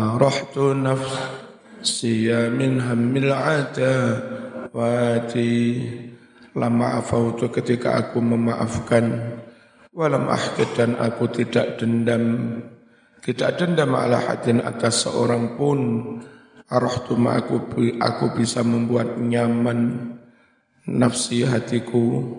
Rahtu 0.00 0.72
nafsiya 0.72 2.48
min 2.48 2.80
hammil 2.80 3.28
wati 4.72 5.52
Lama 6.50 6.98
afautu 6.98 7.46
ketika 7.46 7.94
aku 7.94 8.18
memaafkan. 8.18 9.38
Walam 9.94 10.26
ahkid 10.26 10.74
dan 10.74 10.98
aku 10.98 11.30
tidak 11.30 11.78
dendam. 11.78 12.58
Tidak 13.22 13.54
dendam 13.54 13.94
ala 13.94 14.18
hadin 14.18 14.58
atas 14.58 15.06
seorang 15.06 15.54
pun. 15.54 15.78
Arahtu 16.66 17.14
aku, 17.22 17.70
aku 18.02 18.26
bisa 18.34 18.66
membuat 18.66 19.18
nyaman 19.18 20.10
Nafsi 20.90 21.46
hatiku. 21.46 22.34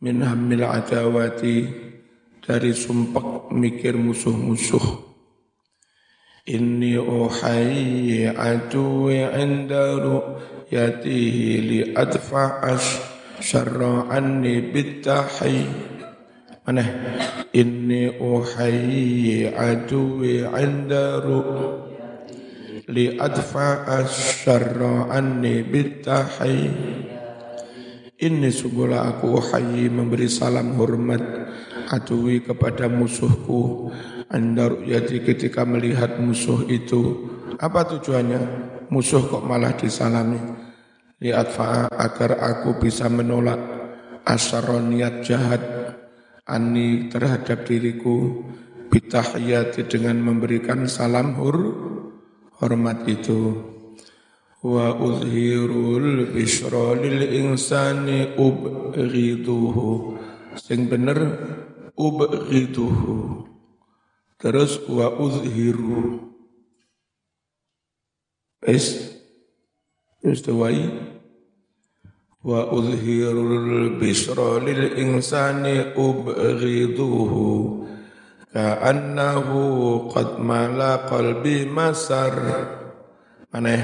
Min 0.00 0.24
hammil 0.24 0.64
adawati 0.64 1.68
Dari 2.40 2.72
sumpah 2.72 3.52
mikir 3.52 4.00
musuh-musuh 4.00 5.11
Inni 6.42 6.98
uhayyi 6.98 8.26
aduwi 8.26 9.22
inda 9.30 9.94
ru'yatihi 9.94 11.50
li 11.62 11.80
adfa'ash 11.94 12.98
syarra 13.38 14.10
anni 14.10 14.74
bittahi 14.74 15.62
Mana? 16.66 16.82
Inni 17.54 18.10
uhayyi 18.18 19.54
aduwi 19.54 20.42
inda 20.42 21.22
ru'yatihi 21.22 21.82
li 22.90 23.14
adfa'ash 23.14 24.42
syarra 24.42 25.14
anni 25.14 25.62
bittahi 25.62 26.58
Ini 28.18 28.48
sungguhlah 28.50 29.14
aku 29.14 29.38
uhayyi 29.38 29.90
memberi 29.90 30.26
salam 30.26 30.74
hormat 30.74 31.22
aduwi 31.90 32.42
kepada 32.42 32.86
musuhku 32.86 33.90
anda 34.32 34.72
ru'yati 34.72 35.20
ketika 35.20 35.68
melihat 35.68 36.16
musuh 36.16 36.64
itu, 36.72 37.28
apa 37.60 37.84
tujuannya? 37.84 38.40
Musuh 38.88 39.28
kok 39.28 39.44
malah 39.44 39.76
disalami. 39.76 40.40
Lihat 41.20 41.52
fa'a 41.52 41.92
agar 41.92 42.40
aku 42.40 42.80
bisa 42.80 43.12
menolak 43.12 43.60
asaron 44.24 44.88
niat 44.88 45.20
jahat 45.20 45.62
ani 46.48 47.12
terhadap 47.12 47.68
diriku 47.68 48.42
bitahiyati 48.88 49.86
dengan 49.86 50.18
memberikan 50.18 50.88
salam 50.90 51.38
hur 51.38 51.58
hormat 52.58 53.06
itu 53.06 53.56
wa 54.62 54.94
uzhirul 54.94 56.30
bisra 56.30 56.98
lil 56.98 57.22
insani 57.34 58.34
ubghiduhu 58.38 60.18
sing 60.58 60.86
bener 60.86 61.18
ubghiduhu 61.98 63.51
Terus 64.42 64.82
wa 64.90 65.06
uzhiru. 65.22 66.18
Es 68.58 69.14
istiwai 70.18 70.82
wa 72.42 72.66
uzhirul 72.74 74.02
bisra 74.02 74.58
lil 74.58 74.98
insani 74.98 75.94
ubghiduhu 75.94 77.86
ka'annahu 78.50 80.10
qad 80.10 80.42
mala 80.42 81.06
qalbi 81.06 81.62
masar 81.70 82.34
mana 83.54 83.78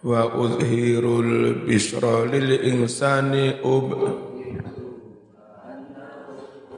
wa 0.00 0.32
uzhirul 0.32 1.64
bisra 1.68 2.24
lil 2.24 2.56
insani 2.72 3.60
ub 3.60 3.92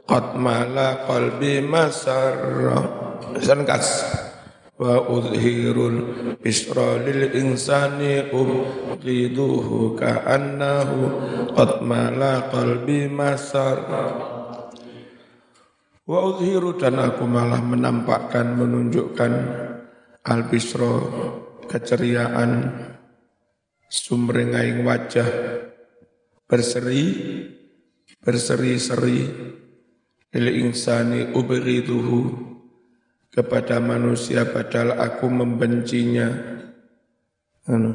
qad 0.07 0.39
mala 0.39 1.03
qalbi 1.03 1.59
masar 1.61 2.39
kas. 3.67 3.87
Wa 4.77 5.09
udhirul 5.09 6.37
bisra 6.37 7.01
lil 7.01 7.33
insani 7.33 8.31
ubghiduhu 8.31 9.97
ka'annahu. 9.99 10.97
Qad 11.53 11.83
mala 11.83 12.47
qalbi 12.47 13.11
masar 13.11 13.77
wa 16.07 16.23
udhiru 16.23 16.79
dan 16.79 17.03
aku 17.03 17.27
malah 17.27 17.59
menampakkan 17.59 18.55
menunjukkan 18.55 19.31
al 20.23 20.41
bisra 20.47 21.03
keceriaan 21.67 22.71
sumrengaing 23.91 24.87
wajah 24.87 25.27
berseri 26.47 27.03
berseri-seri 28.23 29.19
lil 30.35 30.47
insani 30.67 31.31
ubghiduhu 31.31 32.47
kepada 33.31 33.77
manusia 33.77 34.49
padahal 34.49 34.97
aku 34.97 35.29
membencinya. 35.29 36.27
Anu, 37.67 37.93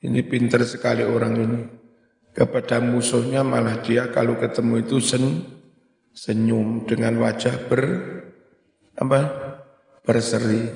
ini 0.00 0.20
pinter 0.24 0.62
sekali 0.64 1.04
orang 1.04 1.34
ini. 1.36 1.60
Kepada 2.32 2.80
musuhnya 2.80 3.44
malah 3.44 3.84
dia 3.84 4.08
kalau 4.08 4.40
ketemu 4.40 4.88
itu 4.88 5.04
sen, 5.04 5.44
senyum 6.16 6.88
dengan 6.88 7.20
wajah 7.20 7.68
ber 7.68 7.82
apa 8.96 9.20
berseri. 10.00 10.72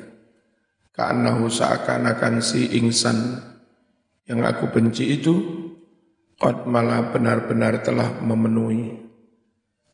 Karena 0.93 1.33
seakan-akan 1.37 2.45
si 2.45 2.77
insan 2.77 3.41
yang 4.29 4.45
aku 4.45 4.69
benci 4.69 5.17
itu 5.17 5.35
kot 6.37 6.69
malah 6.69 7.09
benar-benar 7.09 7.81
telah 7.81 8.21
memenuhi 8.21 9.06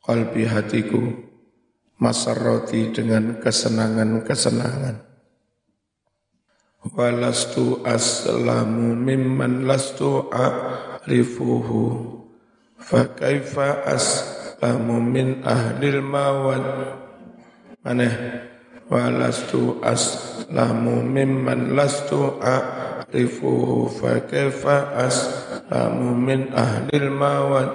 kalbi 0.02 0.42
hatiku 0.50 0.98
masarroti 2.02 2.90
dengan 2.90 3.38
kesenangan-kesenangan. 3.38 4.98
Walastu 6.82 7.78
aslamu 7.86 8.98
mimman 8.98 9.62
lastu 9.70 10.26
a'rifuhu. 10.34 12.18
Fakaifa 12.82 13.86
aslamu 13.86 14.98
min 14.98 15.46
ahlil 15.46 16.02
mawad 16.02 16.66
Mana? 17.86 18.10
Walastu 18.90 19.78
aslamu 19.86 21.06
mimman 21.06 21.78
lastu 21.78 22.42
a'rifuhu. 22.42 23.86
Fakaifa 23.86 24.98
aslamu 25.06 26.18
min 26.18 26.50
ahlil 26.50 27.14
mawad 27.14 27.70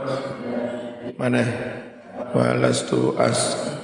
Mana 1.15 1.86
Walastu 2.35 3.15
aslamu 3.15 3.77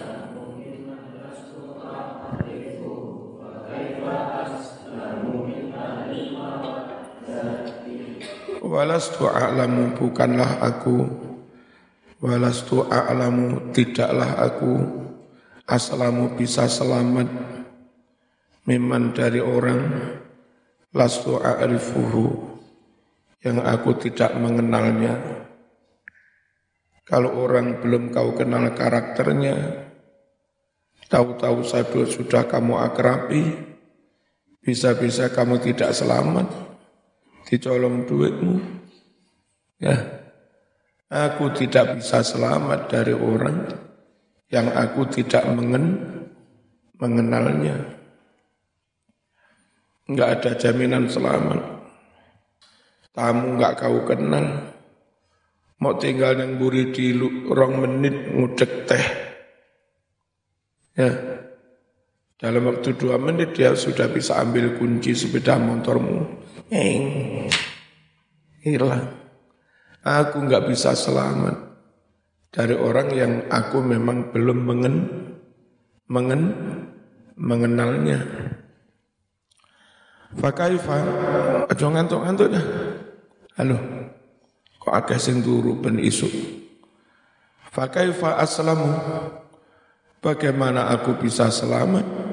walastu 8.74 9.30
a'lamu 9.30 9.94
bukanlah 9.94 10.58
aku. 10.66 11.06
Walastu 12.24 12.90
a'lamu 12.90 13.70
tidaklah 13.70 14.42
aku. 14.42 14.74
Aslamu 15.70 16.34
bisa 16.34 16.66
selamat 16.66 17.30
memang 18.66 19.14
dari 19.14 19.40
orang. 19.40 19.82
Lastu 20.94 21.42
a'rifuhu 21.42 22.54
yang 23.42 23.66
aku 23.66 23.98
tidak 23.98 24.34
mengenalnya 24.38 25.43
kalau 27.04 27.36
orang 27.36 27.84
belum 27.84 28.12
kau 28.12 28.36
kenal 28.36 28.72
karakternya 28.72 29.86
tahu-tahu 31.12 31.62
sudah 32.08 32.48
kamu 32.48 32.80
akrabi 32.80 33.54
bisa-bisa 34.64 35.28
kamu 35.30 35.60
tidak 35.60 35.92
selamat 35.92 36.64
dicolong 37.48 38.08
duitmu. 38.08 38.58
Ya, 39.78 39.94
aku 41.12 41.52
tidak 41.54 42.00
bisa 42.00 42.24
selamat 42.24 42.88
dari 42.88 43.14
orang 43.14 43.68
yang 44.50 44.72
aku 44.72 45.06
tidak 45.12 45.44
mengen, 45.52 46.00
mengenalnya. 46.98 47.78
Enggak 50.08 50.30
ada 50.40 50.52
jaminan 50.60 51.06
selamat. 51.06 51.62
Tamu 53.14 53.60
enggak 53.60 53.78
kau 53.78 54.02
kenal. 54.08 54.73
Mau 55.84 56.00
tinggal 56.00 56.40
yang 56.40 56.56
buri 56.56 56.96
di 56.96 57.12
rong 57.52 57.84
menit 57.84 58.32
ngudek 58.32 58.88
teh. 58.88 59.06
Ya, 60.96 61.12
dalam 62.40 62.72
waktu 62.72 62.96
dua 62.96 63.20
menit 63.20 63.52
dia 63.52 63.76
sudah 63.76 64.08
bisa 64.08 64.40
ambil 64.40 64.80
kunci 64.80 65.12
sepeda 65.12 65.60
motormu 65.60 66.24
Eng. 66.72 67.50
Hilang. 68.64 69.12
Aku 70.08 70.48
nggak 70.48 70.72
bisa 70.72 70.96
selamat 70.96 71.56
dari 72.54 72.76
orang 72.76 73.08
yang 73.12 73.34
aku 73.52 73.84
memang 73.84 74.32
belum 74.32 74.60
mengen, 74.64 74.96
mengen, 76.08 76.44
mengenalnya. 77.36 78.20
Fakaifa, 80.40 80.98
aja 81.68 81.86
ngantuk-ngantuk 81.88 82.48
dah. 82.52 82.66
Halo, 83.56 83.78
kok 84.84 84.92
agak 84.92 85.24
sing 85.24 85.40
turu 85.40 85.80
ben 85.80 85.96
isu. 85.96 86.28
Fakaifa 87.72 88.38
aslamu, 88.38 88.92
bagaimana 90.20 90.92
aku 90.92 91.16
bisa 91.18 91.48
selamat? 91.48 92.24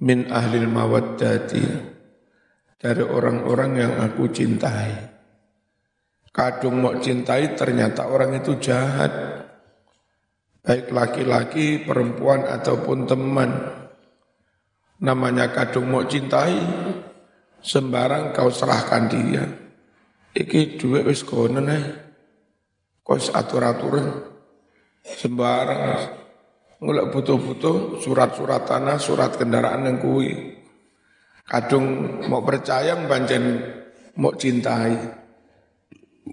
min 0.00 0.32
ahlil 0.32 0.68
mawaddati 0.68 1.64
dari 2.80 3.04
orang-orang 3.04 3.70
yang 3.76 3.94
aku 4.00 4.32
cintai. 4.32 5.12
Kadung 6.30 6.80
mau 6.80 6.96
cintai 6.96 7.52
ternyata 7.52 8.08
orang 8.08 8.40
itu 8.40 8.56
jahat. 8.56 9.12
Baik 10.60 10.92
laki-laki, 10.92 11.82
perempuan 11.84 12.44
ataupun 12.44 13.08
teman. 13.08 13.50
Namanya 15.00 15.52
kadung 15.52 15.88
mau 15.88 16.04
cintai, 16.04 16.54
sembarang 17.64 18.36
kau 18.36 18.52
serahkan 18.52 19.04
dia. 19.08 19.44
Iki 20.30 20.78
duit 20.78 21.02
wis 21.06 21.26
kono 21.26 21.58
Kau 23.02 23.18
atur-aturan 23.18 24.06
sembarang 25.02 25.82
ngulek 26.80 27.10
butuh-butuh 27.12 28.00
surat-surat 28.00 28.64
tanah, 28.64 28.96
surat 28.96 29.34
kendaraan 29.36 29.90
yang 29.90 29.98
kui. 29.98 30.30
Kadung 31.44 32.18
mau 32.30 32.40
percaya 32.46 32.94
banjen 32.94 33.58
mau 34.16 34.30
cintai. 34.38 34.94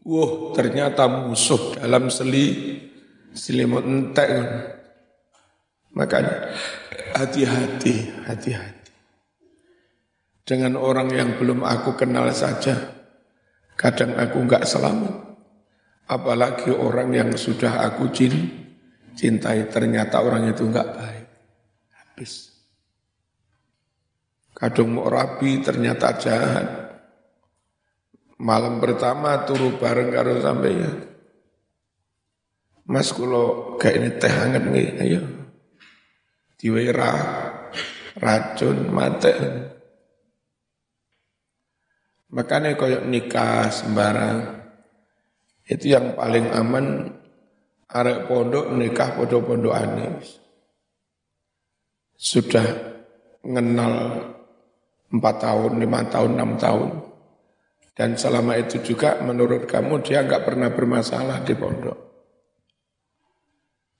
Wah, 0.05 0.53
ternyata 0.53 1.09
musuh 1.09 1.81
dalam 1.81 2.13
seli 2.13 2.77
selimut 3.33 3.83
entek. 3.83 4.29
Makanya 5.97 6.53
hati-hati, 7.17 8.23
hati-hati. 8.29 8.91
Dengan 10.47 10.77
orang 10.77 11.09
yang 11.11 11.29
belum 11.35 11.65
aku 11.65 11.97
kenal 11.97 12.29
saja, 12.31 12.96
kadang 13.77 14.17
aku 14.17 14.37
enggak 14.41 14.65
selamat. 14.65 15.15
Apalagi 16.09 16.73
orang 16.73 17.13
yang 17.13 17.29
sudah 17.37 17.85
aku 17.85 18.09
cintai, 18.11 19.69
ternyata 19.69 20.19
orang 20.19 20.49
itu 20.49 20.65
enggak 20.65 20.89
baik. 20.97 21.27
Habis. 21.93 22.57
Kadang 24.57 24.97
mau 24.97 25.05
rapi, 25.05 25.61
ternyata 25.61 26.17
jahat. 26.17 26.67
Malam 28.41 28.81
pertama 28.81 29.45
turu 29.45 29.77
bareng 29.77 30.09
karo 30.09 30.41
ya. 30.41 30.91
Mas 32.87 33.11
kulo 33.11 33.75
kayak 33.77 33.95
ini 33.99 34.09
teh 34.15 34.31
hangat 34.31 34.63
nih, 34.63 34.87
ayo. 35.03 35.21
Diwira 36.57 37.13
racun 38.17 38.89
mate. 38.89 39.35
Makanya 42.27 42.75
koyok 42.75 43.07
nikah 43.07 43.71
sembarang 43.71 44.57
itu 45.67 45.95
yang 45.95 46.15
paling 46.15 46.47
aman 46.51 47.11
arek 47.87 48.27
pondok 48.27 48.71
nikah 48.75 49.15
pondok-pondok 49.15 49.75
aneh. 49.75 50.11
Sudah 52.17 52.67
mengenal 53.47 53.93
empat 55.07 55.35
tahun, 55.39 55.71
lima 55.79 56.01
tahun, 56.07 56.31
enam 56.35 56.51
tahun. 56.59 56.89
Dan 57.97 58.13
selama 58.13 58.59
itu 58.59 58.83
juga 58.83 59.23
menurut 59.23 59.65
kamu 59.65 60.03
dia 60.03 60.23
nggak 60.23 60.43
pernah 60.43 60.69
bermasalah 60.71 61.41
di 61.47 61.53
pondok. 61.55 61.99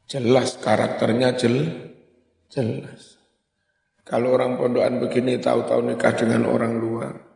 Jelas 0.08 0.56
karakternya 0.60 1.36
jel, 1.36 1.68
jelas. 2.48 3.20
Kalau 4.08 4.40
orang 4.40 4.56
pondokan 4.56 5.04
begini 5.04 5.36
tahu-tahu 5.36 5.84
nikah 5.84 6.16
dengan 6.16 6.48
orang 6.48 6.80
luar, 6.80 7.27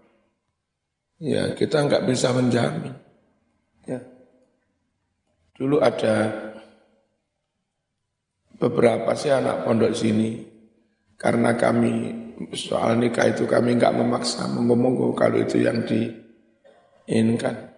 ya 1.22 1.54
kita 1.54 1.86
nggak 1.86 2.10
bisa 2.10 2.34
menjamin. 2.34 2.98
Ya. 3.86 4.02
Dulu 5.54 5.78
ada 5.78 6.34
beberapa 8.58 9.14
sih 9.14 9.30
anak 9.30 9.62
pondok 9.66 9.94
sini, 9.94 10.42
karena 11.22 11.54
kami 11.54 12.18
soal 12.58 12.98
nikah 12.98 13.30
itu 13.30 13.46
kami 13.46 13.78
nggak 13.78 13.94
memaksa, 13.94 14.50
ngomong 14.50 15.14
kalau 15.14 15.38
itu 15.38 15.62
yang 15.62 15.86
diinginkan. 15.86 17.70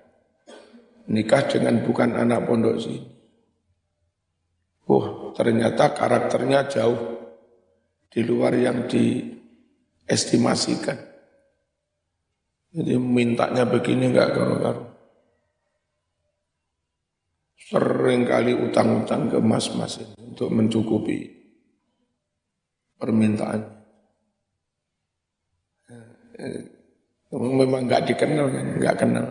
Nikah 1.03 1.51
dengan 1.51 1.83
bukan 1.83 2.15
anak 2.15 2.47
pondok 2.47 2.79
sini. 2.79 3.11
Oh, 4.87 5.35
ternyata 5.35 5.91
karakternya 5.95 6.67
jauh 6.71 7.19
di 8.07 8.23
luar 8.23 8.55
yang 8.55 8.87
diestimasikan. 8.87 11.12
Jadi 12.73 12.97
mintanya 12.97 13.69
begini 13.69 14.09
enggak 14.09 14.33
karu-karu. 14.33 14.83
Sering 17.61 18.25
kali 18.25 18.57
utang-utang 18.57 19.29
ke 19.29 19.37
mas-mas 19.37 20.01
untuk 20.17 20.49
mencukupi 20.49 21.29
permintaan. 22.97 23.61
Eh, 26.33 26.65
memang 27.29 27.85
nggak 27.85 28.09
dikenal 28.09 28.49
kan, 28.49 28.65
nggak 28.81 28.97
kenal. 28.97 29.27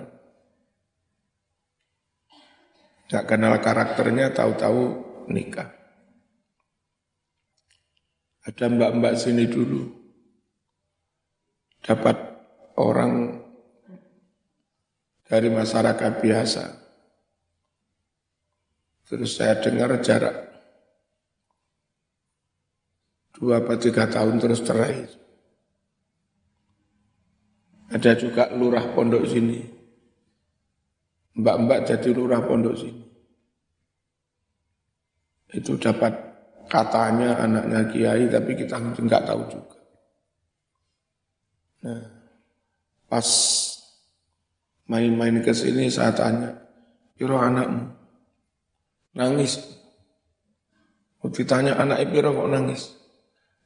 Nggak 3.10 3.26
kenal 3.26 3.54
karakternya, 3.58 4.30
tahu-tahu 4.30 4.82
nikah. 5.28 5.68
Ada 8.42 8.70
mbak-mbak 8.70 9.14
sini 9.18 9.46
dulu, 9.46 9.86
dapat 11.84 12.31
orang 12.82 13.38
dari 15.24 15.48
masyarakat 15.48 16.12
biasa, 16.18 16.82
Terus 19.12 19.36
saya 19.36 19.60
dengar 19.60 19.92
jarak 20.00 20.48
dua 23.36 23.60
atau 23.60 23.76
tiga 23.76 24.08
tahun 24.08 24.40
terus 24.40 24.64
terakhir. 24.64 25.12
Ada 27.92 28.16
juga 28.16 28.48
lurah 28.56 28.96
pondok 28.96 29.28
sini. 29.28 29.60
Mbak-mbak 31.36 31.92
jadi 31.92 32.08
lurah 32.16 32.40
pondok 32.40 32.72
sini. 32.72 33.04
Itu 35.60 35.76
dapat 35.76 36.16
katanya 36.72 37.36
anaknya 37.36 37.92
kiai 37.92 38.32
tapi 38.32 38.56
kita 38.56 38.80
nggak 38.80 39.28
tahu 39.28 39.42
juga. 39.52 39.78
Nah, 41.84 42.00
pas 43.12 43.28
main-main 44.88 45.44
ke 45.44 45.52
sini 45.52 45.92
saya 45.92 46.16
tanya, 46.16 46.56
"Piro 47.12 47.36
anakmu?" 47.36 47.92
Nangis. 49.12 49.60
Ditanya 51.22 51.76
anak 51.76 52.08
ibu 52.08 52.18
kok 52.18 52.50
nangis. 52.50 52.82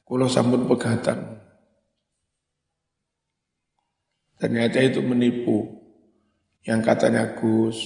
Kulo 0.03 0.27
sambut 0.27 0.67
pegatan. 0.67 1.39
Ternyata 4.37 4.77
itu 4.83 5.01
menipu. 5.01 5.65
Yang 6.67 6.79
katanya 6.83 7.33
Gus, 7.33 7.79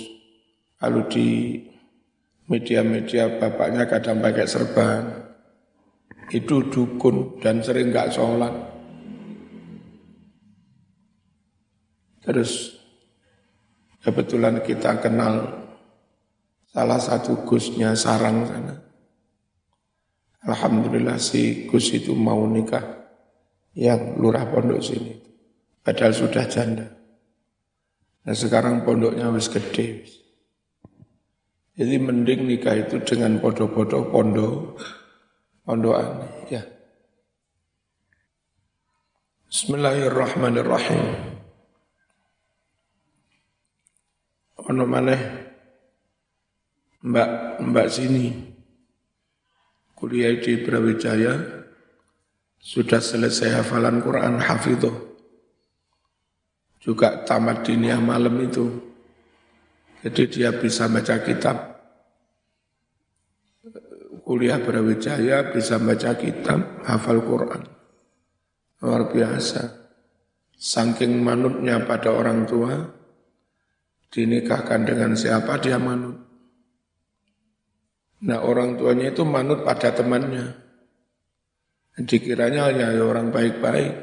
kalau 0.75 1.05
di 1.07 1.57
media-media 2.49 3.39
bapaknya 3.39 3.87
kadang 3.87 4.19
pakai 4.19 4.45
serban, 4.49 5.01
itu 6.33 6.65
dukun 6.67 7.39
dan 7.39 7.63
sering 7.63 7.93
nggak 7.93 8.11
sholat. 8.11 8.51
Terus 12.21 12.77
kebetulan 14.05 14.61
kita 14.61 15.01
kenal 15.01 15.65
salah 16.69 17.01
satu 17.01 17.41
gusnya 17.45 17.97
sarang 17.97 18.45
sana. 18.45 18.75
Alhamdulillah 20.41 21.21
si 21.21 21.69
gus 21.69 21.93
itu 21.93 22.17
mau 22.17 22.45
nikah 22.49 22.81
yang 23.77 24.17
lurah 24.17 24.49
pondok 24.49 24.81
sini. 24.81 25.13
Padahal 25.81 26.13
sudah 26.13 26.45
janda. 26.45 26.87
Nah 28.21 28.35
sekarang 28.37 28.85
pondoknya 28.85 29.29
wis 29.33 29.49
gede. 29.49 30.05
Jadi 31.73 31.95
mending 31.97 32.45
nikah 32.45 32.77
itu 32.77 33.01
dengan 33.01 33.41
podo-podo 33.41 34.13
pondok 34.13 34.77
pondokan 35.65 36.29
ya. 36.49 36.61
Bismillahirrahmanirrahim. 39.49 41.30
Ono 44.71 44.87
maneh 44.87 45.21
Mbak 47.03 47.59
Mbak 47.59 47.87
sini. 47.91 48.25
Kuliah 49.91 50.31
di 50.39 50.63
Brawijaya. 50.63 51.59
Sudah 52.61 53.01
selesai 53.01 53.57
hafalan 53.57 53.99
Quran 54.05 54.37
hafidho 54.37 55.11
juga 56.81 57.25
tamat 57.25 57.65
diniyah 57.65 57.97
malam 57.97 58.37
itu. 58.41 58.69
Jadi 60.05 60.23
dia 60.29 60.49
bisa 60.53 60.85
baca 60.89 61.21
kitab. 61.25 61.57
Kuliah 64.21 64.61
Brawijaya 64.61 65.53
bisa 65.53 65.77
baca 65.77 66.13
kitab 66.17 66.85
hafal 66.85 67.21
Quran. 67.25 67.61
Luar 68.81 69.09
biasa. 69.09 69.89
Saking 70.53 71.17
manutnya 71.21 71.81
pada 71.85 72.13
orang 72.13 72.45
tua 72.45 73.00
dinikahkan 74.11 74.83
dengan 74.85 75.15
siapa 75.15 75.57
dia 75.63 75.79
manut 75.79 76.31
Nah 78.21 78.37
orang 78.45 78.77
tuanya 78.77 79.09
itu 79.09 79.25
manut 79.25 79.65
pada 79.65 79.89
temannya. 79.89 80.53
Dikiranya 81.97 82.69
ya 82.69 82.93
orang 83.01 83.33
baik-baik. 83.33 83.93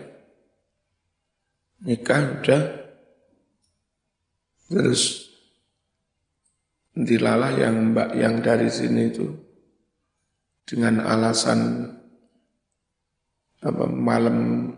Nikah 1.87 2.23
udah. 2.43 2.63
Terus 4.69 5.31
dilalah 6.99 7.55
yang 7.55 7.95
mbak 7.95 8.11
yang 8.19 8.43
dari 8.43 8.67
sini 8.67 9.07
itu 9.07 9.31
dengan 10.67 10.99
alasan 11.07 11.95
apa 13.63 13.87
malam 13.87 14.69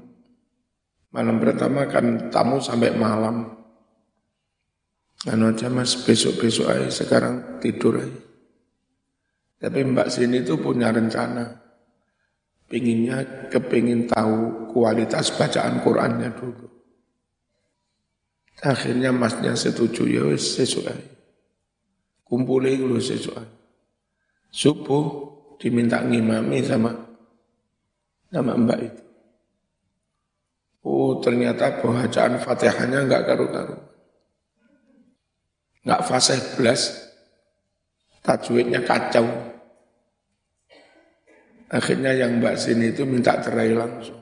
malam 1.10 1.36
pertama 1.40 1.88
kan 1.88 2.28
tamu 2.28 2.60
sampai 2.60 2.92
malam. 2.92 3.59
Anu 5.28 5.52
aja 5.52 5.68
mas 5.68 6.00
besok-besok 6.00 6.64
aja 6.64 6.88
sekarang 6.88 7.60
tidur 7.60 8.00
aja. 8.00 8.20
Tapi 9.60 9.84
mbak 9.84 10.08
sini 10.08 10.40
itu 10.40 10.56
punya 10.56 10.88
rencana. 10.88 11.60
Pinginnya 12.70 13.50
kepingin 13.52 14.08
tahu 14.08 14.70
kualitas 14.72 15.36
bacaan 15.36 15.84
Qurannya 15.84 16.32
dulu. 16.32 16.70
Akhirnya 18.64 19.12
masnya 19.12 19.52
setuju 19.52 20.08
ya 20.08 20.24
sesuai. 20.32 21.00
Kumpulin 22.24 22.80
dulu 22.80 22.96
sesuai. 22.96 23.48
Subuh 24.48 25.04
diminta 25.60 26.00
ngimami 26.00 26.64
sama 26.64 26.96
sama 28.32 28.56
mbak 28.56 28.78
itu. 28.80 29.04
Oh 30.80 31.20
ternyata 31.20 31.76
bacaan 31.84 32.40
fatihahnya 32.40 33.04
enggak 33.04 33.28
karu-karu. 33.28 33.89
Enggak 35.84 36.02
fasih 36.08 36.40
belas. 36.56 37.10
Tajwidnya 38.20 38.84
kacau. 38.84 39.24
Akhirnya 41.70 42.12
yang 42.12 42.42
mbak 42.42 42.58
sini 42.58 42.92
itu 42.92 43.06
minta 43.06 43.38
cerai 43.40 43.72
langsung. 43.72 44.20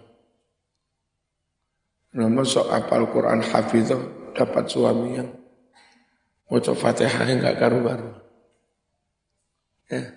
Namun 2.14 2.44
sok 2.44 2.68
apal 2.70 3.08
Quran 3.10 3.40
hafizah 3.40 4.32
dapat 4.36 4.68
suami 4.68 5.16
yang 5.16 5.28
Wajah 6.48 6.72
fatihahnya 6.72 7.44
enggak 7.44 7.60
karu-karu. 7.60 8.08
Ya. 9.92 10.16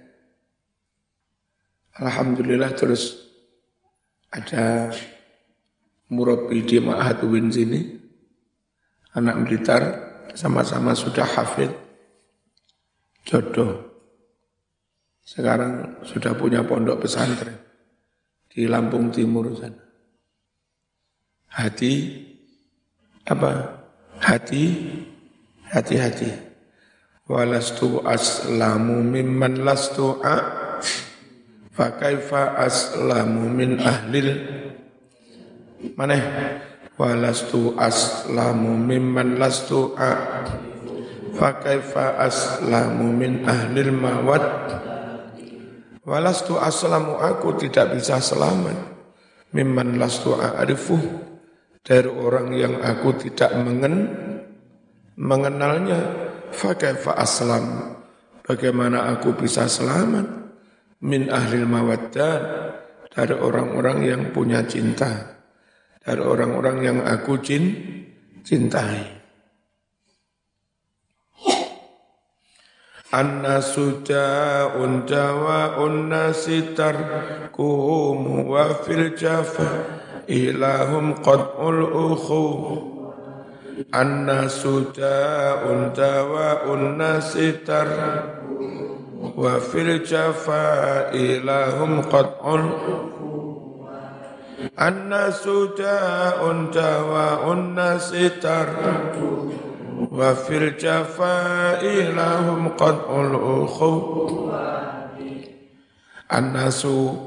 Alhamdulillah 2.00 2.72
terus 2.72 3.20
ada 4.32 4.96
murabi 6.08 6.64
di 6.64 6.80
Ma'had 6.80 7.20
Win 7.28 7.52
sini, 7.52 8.00
anak 9.12 9.44
Blitar 9.44 9.84
sama-sama 10.34 10.96
sudah 10.96 11.26
hafid 11.26 11.72
jodoh. 13.26 13.92
Sekarang 15.22 16.02
sudah 16.04 16.34
punya 16.36 16.66
pondok 16.66 17.06
pesantren 17.06 17.56
di 18.52 18.68
Lampung 18.68 19.14
Timur 19.14 19.54
sana. 19.56 19.80
Hati 21.52 21.94
apa? 23.28 23.52
Hati 24.20 24.64
hati-hati. 25.72 26.32
Walastu 27.32 28.04
aslamu 28.04 29.00
mimman 29.00 29.64
lastu 29.64 30.20
a 30.20 30.36
fa 31.72 31.96
kaifa 31.96 32.60
aslamu 32.60 33.48
min 33.48 33.80
ahlil 33.80 34.36
mana 35.96 36.20
walastu 37.02 37.74
aslamu 37.82 38.78
mimman 38.78 39.42
lastu 39.42 39.98
a. 39.98 40.46
Fa 41.32 42.22
aslamu 42.22 43.10
min 43.10 43.42
ahlil 43.50 43.90
mawad 43.90 44.46
Walastu 46.06 46.58
aslamu 46.58 47.18
aku 47.18 47.58
tidak 47.58 47.98
bisa 47.98 48.22
selamat. 48.22 48.78
Mimman 49.54 49.98
lastu 49.98 50.34
a'rifu. 50.38 50.98
Dari 51.82 52.10
orang 52.10 52.54
yang 52.54 52.78
aku 52.82 53.18
tidak 53.18 53.54
mengen 53.58 54.10
mengenalnya. 55.18 56.30
Fakaifa 56.52 57.16
aslam. 57.16 57.96
Bagaimana 58.44 59.14
aku 59.14 59.34
bisa 59.38 59.70
selamat? 59.72 60.26
Min 61.06 61.32
ahlil 61.32 61.70
mawaddah 61.70 62.36
dari 63.08 63.34
orang-orang 63.38 63.98
yang 64.04 64.22
punya 64.36 64.66
cinta 64.68 65.41
dari 66.02 66.22
orang-orang 66.22 66.78
yang 66.82 66.98
aku 67.06 67.38
cin, 67.46 67.78
cintai. 68.42 69.22
Annasu 73.12 74.08
ja'un 74.08 75.04
jawa'un 75.04 76.08
nasi 76.08 76.72
tarkuhum 76.72 78.48
wa 78.48 78.72
fil 78.88 79.12
jafa 79.20 79.68
ilahum 80.32 81.20
qad'ul 81.20 81.92
ukhu 81.92 82.46
Annasu 83.92 84.96
ja'un 84.96 85.92
jawa'un 85.92 86.96
nasi 86.96 87.60
wa 89.36 89.60
fil 89.60 90.00
jafa 90.08 91.12
ilahum 91.12 92.08
qad'ul 92.08 92.64
Annasu 94.62 95.74
ja'un 95.74 96.70
jawa'un 96.70 97.74
nasi 97.74 98.30
wa 100.12 100.30
fil 100.38 100.78
jafai 100.78 102.14
lahum 102.14 102.78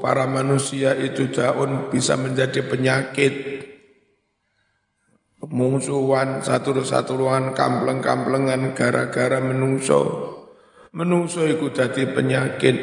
para 0.01 0.25
manusia 0.25 0.95
itu 0.97 1.29
daun 1.29 1.91
bisa 1.91 2.15
menjadi 2.15 2.63
penyakit. 2.65 3.33
Mungsuan 5.45 6.41
satu-satuan 6.41 7.53
kampleng-kamplengan 7.53 8.73
gara-gara 8.73 9.37
menungso. 9.43 10.33
Menungso 10.89 11.45
itu 11.45 11.69
jadi 11.69 12.09
penyakit. 12.09 12.77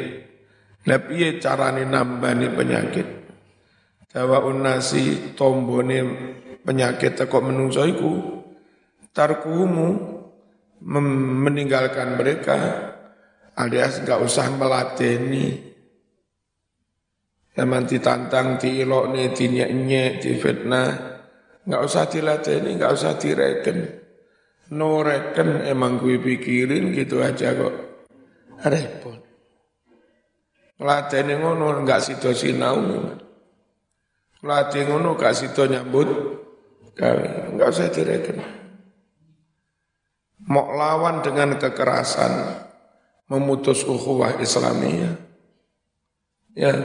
Nah 0.87 0.99
piye 1.03 1.43
carane 1.43 1.83
nambani 1.83 2.47
penyakit 2.55 3.22
Dawa 4.13 4.45
unasi 4.45 5.33
tombone 5.33 5.97
penyakit 6.61 7.17
kok 7.17 7.41
menungso 7.41 7.81
iku 7.81 8.13
tarkumu 9.09 9.89
meninggalkan 10.85 12.13
mereka 12.13 12.57
alias 13.57 14.05
nggak 14.05 14.21
usah 14.21 14.53
melateni 14.53 15.73
Zaman 17.53 17.85
ditantang, 17.85 18.57
diilok 18.57 19.13
nih, 19.13 19.29
dinyek-nyek, 19.29 20.25
difitnah, 20.25 20.89
nggak 21.69 21.81
usah 21.85 22.09
dilateni, 22.09 22.81
nggak 22.81 22.93
usah 22.97 23.13
direken. 23.13 23.77
No 24.73 25.05
reken 25.05 25.61
emang 25.61 26.01
gue 26.01 26.17
pikirin 26.17 26.89
gitu 26.97 27.21
aja 27.21 27.53
kok. 27.53 27.75
Repot. 28.65 29.21
Lateni 30.81 31.37
ngono 31.37 31.77
nggak 31.85 32.01
sido 32.01 32.33
sinau. 32.33 32.81
Latih 34.43 34.91
ngono 34.91 35.15
gak 35.15 35.33
sido 35.39 35.63
nyambut. 35.63 36.09
Nggak 36.93 37.69
usah 37.73 37.89
direken. 37.89 38.37
Mau 40.45 40.75
lawan 40.75 41.23
dengan 41.25 41.55
kekerasan, 41.57 42.61
memutus 43.31 43.81
ukhuwah 43.87 44.37
Islamiyah. 44.37 45.15
Ya, 46.53 46.75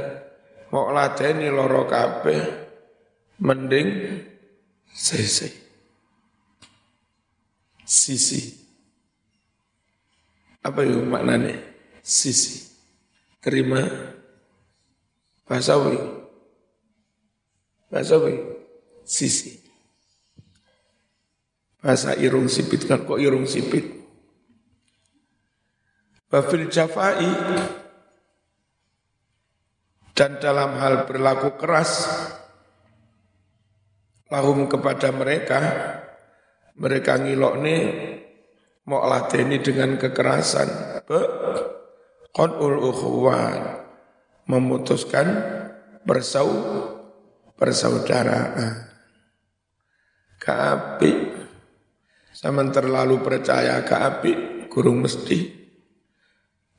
mau 0.73 0.88
ladeni 0.95 1.53
loro 1.53 1.85
kabeh, 1.85 2.41
mending 3.43 4.17
sisi. 4.88 5.50
Sisi. 7.85 8.41
Apa 10.65 10.88
itu 10.88 11.05
maknanya? 11.05 11.59
Sisi. 12.00 12.65
Terima. 13.45 13.85
Bahasa 15.45 15.77
Bahasa 17.88 18.21
Sisi. 19.09 19.57
Bahasa 21.80 22.12
irung 22.18 22.50
sipit 22.50 22.85
kan 22.85 23.07
kok 23.09 23.16
irung 23.16 23.49
sipit. 23.49 23.87
Bafil 26.28 26.68
jafai 26.68 27.25
dan 30.12 30.37
dalam 30.42 30.76
hal 30.76 31.09
berlaku 31.09 31.57
keras 31.57 32.04
lahum 34.28 34.68
kepada 34.68 35.09
mereka 35.14 35.61
mereka 36.76 37.16
ngilok 37.16 37.54
nih 37.64 37.83
mau 38.90 39.07
lateni 39.09 39.62
dengan 39.62 39.97
kekerasan 39.97 41.00
qadul 42.35 42.76
ukhuwan 42.92 43.88
memutuskan 44.50 45.33
bersau 46.04 46.50
persaudaraan 47.59 48.88
kapi 50.38 51.12
sama 52.38 52.62
terlalu 52.71 53.19
percaya 53.19 53.83
ke 53.83 53.95
api, 53.99 54.33
kurung 54.71 55.03
mesti. 55.03 55.59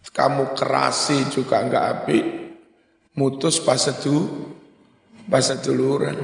Kamu 0.10 0.56
kerasi 0.56 1.28
juga 1.28 1.60
enggak 1.60 1.86
api, 2.00 2.20
mutus 3.20 3.60
pas 3.60 3.84
itu 3.84 4.24
bahasa 5.28 5.60
duluran. 5.60 6.16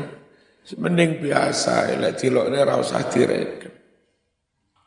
Mending 0.79 1.21
biasa, 1.21 1.93
lek 1.99 2.15
tilokne 2.15 2.63
ra 2.63 2.79
usah 2.79 3.05
direken. 3.11 3.75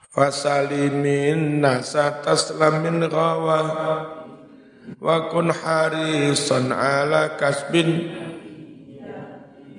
Fasalimin 0.09 1.63
nasa 1.63 2.19
taslamin 2.25 3.07
gawa 3.07 3.61
wa 4.99 5.17
kun 5.29 5.53
harisan 5.53 6.73
ala 6.73 7.37
kasbin 7.37 8.11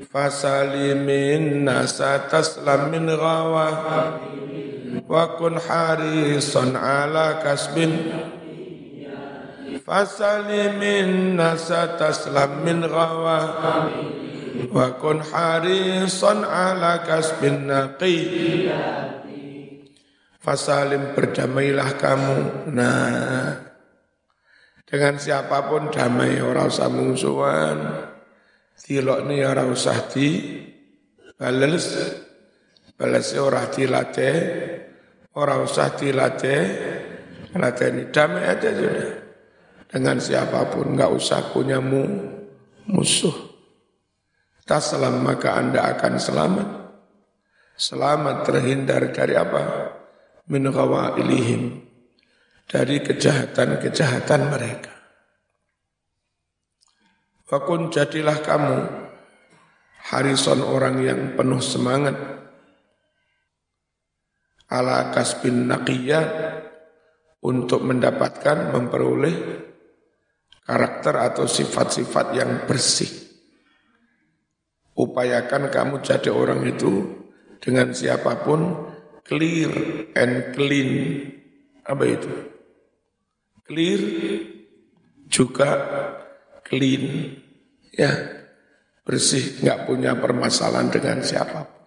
fasalimin 0.10 1.62
nasa 1.62 2.26
taslamin 2.26 3.14
gawa 3.14 3.70
wa 5.06 5.38
kun 5.38 5.62
harisan 5.62 6.74
ala 6.74 7.38
kasbin. 7.46 7.94
Fasalimin 9.86 11.38
nasa 11.38 11.98
taslam 11.98 12.66
min 12.66 12.82
ghawa 12.82 13.40
wa 14.74 14.88
kun 14.98 15.22
harisan 15.22 16.42
ala 16.42 17.06
kasbin 17.06 17.70
naqi. 17.70 18.18
Fasalim 20.42 21.14
berdamailah 21.14 21.90
kamu. 22.02 22.38
Nah 22.74 23.70
dengan 24.90 25.22
siapa 25.22 25.70
pun 25.70 25.94
damai 25.94 26.42
ora 26.42 26.66
usah 26.66 26.90
mungsuhan 26.90 28.09
tilokne 28.80 29.44
ora 29.44 29.68
usah 29.68 30.08
di 30.08 30.28
bales 31.36 31.88
balas 32.96 33.30
ora 33.36 33.68
dilatih 33.68 34.36
ora 35.36 35.60
usah 35.60 35.94
dilatih 35.96 36.62
latih 37.56 38.12
damai 38.12 38.44
aja 38.48 38.70
sudah 38.72 39.20
dengan 39.90 40.22
siapa 40.22 40.70
pun, 40.70 40.94
nggak 40.94 41.12
usah 41.18 41.50
punya 41.50 41.82
mu, 41.82 42.06
musuh. 42.86 43.34
Taslam 44.62 45.26
maka 45.26 45.58
anda 45.58 45.82
akan 45.98 46.14
selamat. 46.22 46.70
Selamat 47.74 48.46
terhindar 48.46 49.10
dari 49.10 49.34
apa? 49.34 49.90
Min 50.46 50.70
ilihim. 50.70 51.82
Dari 52.70 53.02
kejahatan-kejahatan 53.02 54.42
mereka. 54.46 54.94
Wakun 57.50 57.90
jadilah 57.90 58.46
kamu 58.46 58.78
harison 60.14 60.62
orang 60.62 61.02
yang 61.02 61.22
penuh 61.34 61.58
semangat 61.58 62.14
ala 64.70 65.10
kasbin 65.10 65.66
naqiyat 65.66 66.30
untuk 67.42 67.82
mendapatkan 67.82 68.70
memperoleh 68.70 69.66
karakter 70.62 71.16
atau 71.18 71.50
sifat-sifat 71.50 72.38
yang 72.38 72.70
bersih. 72.70 73.10
Upayakan 74.94 75.74
kamu 75.74 76.06
jadi 76.06 76.30
orang 76.30 76.62
itu 76.70 77.18
dengan 77.58 77.98
siapa 77.98 78.46
pun 78.46 78.94
clear 79.26 79.74
and 80.14 80.54
clean. 80.54 80.90
Apa 81.82 82.04
itu? 82.06 82.34
Clear 83.66 84.02
juga 85.26 85.70
clean. 86.70 87.36
Ya, 87.90 88.14
bersih, 89.04 89.60
nggak 89.66 89.90
punya 89.90 90.16
permasalahan 90.16 90.94
dengan 90.94 91.20
siapa 91.26 91.66
pun. 91.66 91.78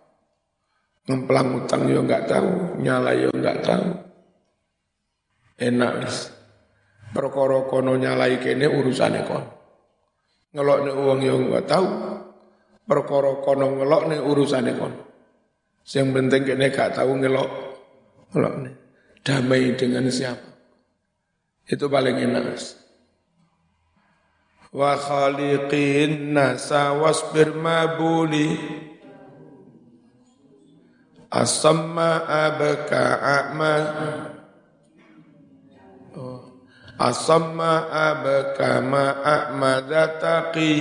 Ngemplang 1.03 1.65
utang 1.65 1.91
yo 1.91 2.03
nggak 2.03 2.31
tahu, 2.31 2.79
nyala 2.83 3.15
yo 3.17 3.31
nggak 3.31 3.59
tahu. 3.62 3.87
Enak 5.62 5.93
wis. 6.03 6.31
Perkara 7.12 7.69
kono 7.69 7.95
nyalai 7.95 8.41
kene 8.41 8.67
urusane 8.67 9.21
kon. 9.29 9.45
Ngelokne 10.53 10.91
uang 10.97 11.21
yang 11.21 11.49
enggak 11.49 11.69
tahu. 11.69 11.87
Perkara 12.89 13.33
kono 13.45 13.67
ngelokne 13.79 14.17
urusane 14.21 14.73
kon. 14.75 14.93
Yang 15.85 16.09
penting 16.15 16.43
kene 16.49 16.67
gak 16.73 16.97
tahu 16.97 17.21
ngelok 17.21 17.51
ngelokne. 18.33 18.71
Damai 19.23 19.77
dengan 19.77 20.09
siapa? 20.09 20.51
Itu 21.68 21.87
paling 21.87 22.16
enak. 22.16 22.59
Wa 24.73 24.97
khaliqin 24.97 26.33
nasa 26.33 26.97
wasbir 26.97 27.53
mabuli 27.53 28.57
Asamma 31.29 32.25
abka 32.25 33.05
a'ma 33.21 33.75
Asamma 36.97 37.93
abkama 37.93 39.21
a'mada 39.21 40.17
taqi 40.17 40.77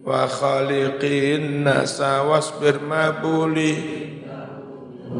Wa 0.00 0.24
khaliqin 0.24 1.68
nasa 1.68 2.24
wasbir 2.24 2.80
mabuli 2.80 3.76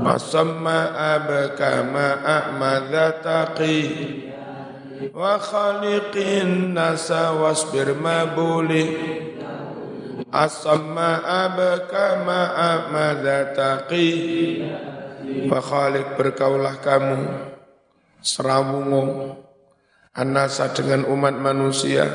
Asamma 0.01 0.97
abkama 0.97 2.25
a'mada 2.25 3.21
taqi 3.21 4.33
Wa 5.15 5.43
khaliqin 5.43 6.71
nasa 6.71 7.35
wasbir 7.35 7.99
mabuli. 7.99 8.95
Asamma 10.31 11.23
abkama 11.23 12.55
a'mada 12.55 13.55
taqi 13.55 14.11
Wa 15.47 15.59
khaliq 15.63 16.19
berkaulah 16.19 16.79
kamu 16.83 17.19
Serawungung 18.19 19.39
anasa 20.15 20.71
dengan 20.71 21.07
umat 21.11 21.35
manusia, 21.39 22.07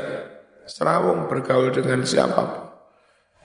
serawung 0.63 1.27
bergaul 1.27 1.71
dengan 1.71 2.07
siapa 2.07 2.71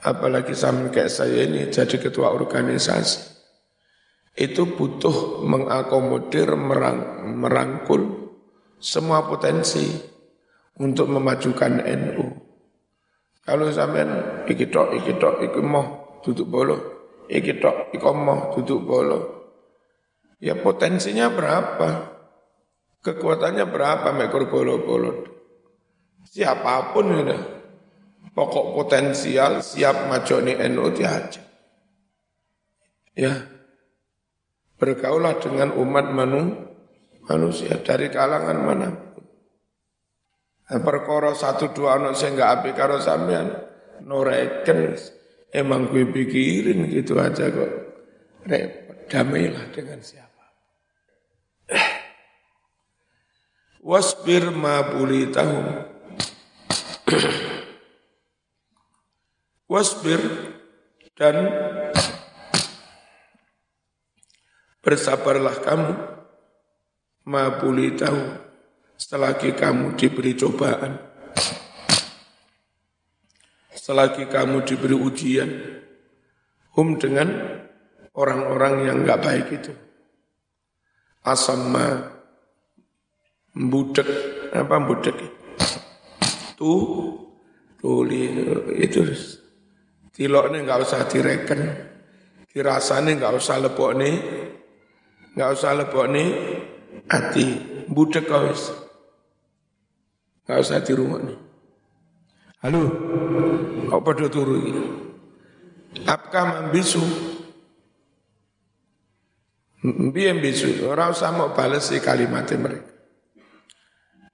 Apalagi 0.04 0.54
sama 0.54 0.92
kayak 0.92 1.10
saya 1.10 1.48
ini 1.48 1.72
jadi 1.72 1.96
ketua 1.96 2.30
organisasi. 2.30 3.34
Itu 4.36 4.76
butuh 4.76 5.40
mengakomodir, 5.46 6.52
merang, 6.60 7.24
merangkul 7.40 8.13
semua 8.80 9.26
potensi 9.26 9.90
untuk 10.78 11.10
memajukan 11.10 11.82
NU. 11.84 12.26
Kalau 13.44 13.68
sampean 13.68 14.42
iki 14.48 14.72
tok 14.72 14.96
iki 14.96 15.20
tok 15.20 15.44
iki 15.44 15.60
moh 15.60 16.18
duduk 16.24 16.48
bolo, 16.48 16.76
iki 17.28 17.60
tok 17.60 17.92
iki 17.92 18.10
moh 18.10 18.56
duduk 18.56 18.80
bolo. 18.82 19.18
Ya 20.40 20.56
potensinya 20.56 21.28
berapa? 21.28 22.14
Kekuatannya 23.04 23.68
berapa 23.68 24.16
mekor 24.16 24.48
bolo-bolo? 24.48 25.28
Siapa 26.24 26.96
pun 26.96 27.12
ya, 27.20 27.36
pokok 28.32 28.72
potensial 28.72 29.60
siap 29.60 30.08
majoni 30.08 30.56
NU 30.72 30.88
aja. 30.88 31.40
Ya, 33.12 33.32
bergaulah 34.80 35.36
dengan 35.38 35.76
umat 35.76 36.10
manu, 36.10 36.73
manusia 37.28 37.80
dari 37.80 38.08
kalangan 38.12 38.58
mana. 38.60 38.88
Nah, 40.64 40.80
perkara 40.80 41.36
satu 41.36 41.76
dua 41.76 42.00
anak 42.00 42.16
saya 42.16 42.32
nggak 42.36 42.52
api 42.60 42.70
karo 42.72 42.96
sampean, 42.96 43.52
noreken 44.04 44.96
emang 45.52 45.92
gue 45.92 46.08
pikirin 46.08 46.88
gitu 46.88 47.20
aja 47.20 47.52
kok. 47.52 47.72
Repot, 48.44 49.08
damailah 49.08 49.72
dengan 49.72 50.00
siapa. 50.00 50.24
wasbir 53.84 54.48
ma 54.48 54.80
tahum 55.28 55.66
wasbir 59.68 60.20
dan 61.12 61.36
bersabarlah 64.80 65.60
kamu 65.60 66.13
ma 67.28 67.48
tahu. 67.96 68.22
Selagi 68.94 69.52
kamu 69.58 69.98
diberi 69.98 70.32
cobaan. 70.38 70.96
Selagi 73.74 74.30
kamu 74.30 74.62
diberi 74.62 74.96
ujian. 74.96 75.50
Hum 76.74 76.98
dengan 76.98 77.28
orang-orang 78.14 78.74
yang 78.86 78.96
enggak 79.02 79.22
baik 79.22 79.46
itu. 79.50 79.72
Asamma 81.24 82.12
budek 83.54 84.08
apa 84.52 84.76
budek 84.82 85.16
tu 86.54 86.72
tuli 87.80 88.30
itu. 88.78 89.02
Tilok 90.14 90.54
ini 90.54 90.58
nggak 90.62 90.80
usah 90.84 91.00
direken. 91.10 91.60
Dirasane 92.54 93.18
nggak 93.18 93.34
usah 93.34 93.58
lepok 93.58 93.90
nih 93.98 94.14
nggak 95.34 95.50
usah 95.50 95.74
lepok 95.74 96.06
nih 96.14 96.28
hati 97.08 97.46
budek 97.90 98.28
kau 98.28 98.48
nggak 100.44 100.58
usah 100.60 100.80
di 100.84 100.92
rumah 100.92 101.20
nih 101.24 101.38
halo. 102.64 102.82
Kau 103.84 104.00
pada 104.00 104.26
turu 104.32 104.56
ini 104.60 104.84
apkah 106.08 106.44
membisu 106.68 107.32
Biar 109.84 110.40
bisu, 110.40 110.80
orang 110.88 111.12
usah 111.12 111.28
mau 111.28 111.52
balas 111.52 111.92
si 111.92 112.00
kalimatnya 112.00 112.56
mereka. 112.56 112.88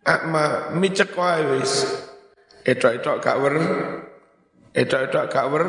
Akma 0.06 0.70
micek 0.78 1.10
wae 1.18 1.58
wis. 1.58 1.90
Etok-etok 2.62 3.18
gak 3.18 3.36
wer. 3.42 3.54
Edak-edak 4.70 5.26
gak 5.26 5.46
wer. 5.50 5.66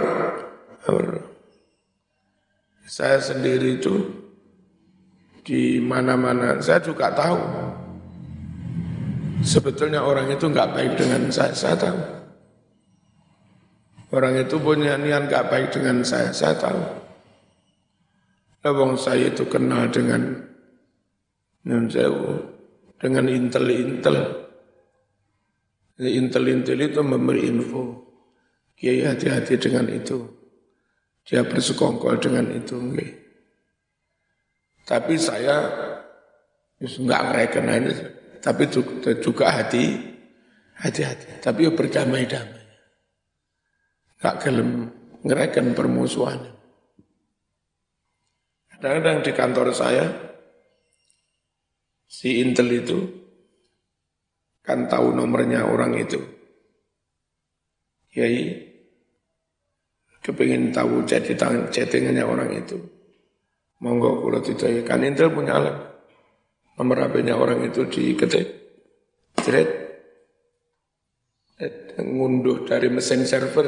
Saya 2.86 3.18
sendiri 3.18 3.82
itu 3.82 4.06
di 5.42 5.82
mana-mana, 5.82 6.62
saya 6.62 6.82
juga 6.82 7.10
tahu. 7.14 7.42
Sebetulnya 9.42 10.06
orang 10.06 10.30
itu 10.30 10.46
nggak 10.46 10.72
baik 10.78 10.94
dengan 11.02 11.34
saya, 11.34 11.54
saya 11.58 11.74
tahu. 11.74 12.00
Orang 14.12 14.38
itu 14.38 14.60
punya 14.62 15.00
niat 15.00 15.32
nggak 15.32 15.48
baik 15.50 15.68
dengan 15.74 16.06
saya, 16.06 16.30
saya 16.30 16.54
tahu. 16.60 16.82
Lawang 18.62 18.94
saya 19.00 19.34
itu 19.34 19.48
kenal 19.50 19.90
dengan 19.90 20.46
dengan 23.02 23.26
intel-intel. 23.26 24.18
Intel-intel 25.98 26.78
itu 26.78 27.02
memberi 27.02 27.50
info. 27.50 28.06
Kiai 28.78 29.06
hati-hati 29.06 29.58
dengan 29.58 29.90
itu. 29.90 30.22
Dia 31.26 31.46
bersekongkol 31.46 32.18
dengan 32.18 32.50
itu. 32.50 32.78
Okay. 32.94 33.21
Tapi 34.92 35.16
saya 35.16 35.56
nggak 36.84 37.22
ngereken 37.32 37.72
ini, 37.72 37.94
tapi 38.44 38.68
juga 39.24 39.48
hati, 39.48 39.96
hati-hati. 40.76 41.40
Tapi 41.40 41.72
berdamai-damai. 41.72 42.60
Gak 44.20 44.36
kelem 44.44 44.92
ngereken 45.24 45.72
permusuhan. 45.72 46.44
Kadang-kadang 48.76 49.24
di 49.24 49.32
kantor 49.32 49.68
saya, 49.72 50.06
si 52.04 52.44
Intel 52.44 52.84
itu 52.84 53.00
kan 54.60 54.92
tahu 54.92 55.16
nomornya 55.16 55.72
orang 55.72 55.96
itu. 55.96 56.20
Kiai 58.12 58.60
kepingin 60.20 60.76
tahu 60.76 61.08
chatting 61.08 61.72
chattingannya 61.72 62.28
orang 62.28 62.52
itu. 62.60 63.01
Monggo 63.82 64.22
kalau 64.22 64.40
tidak 64.46 64.86
kan 64.86 65.02
Intel 65.02 65.34
punya 65.34 65.58
alat. 65.58 65.78
Nomor 66.78 66.98
HP-nya 67.02 67.38
orang 67.38 67.66
itu 67.66 67.86
diketik, 67.86 68.48
jeret, 69.42 69.70
ngunduh 72.00 72.66
dari 72.66 72.90
mesin 72.90 73.26
server. 73.26 73.68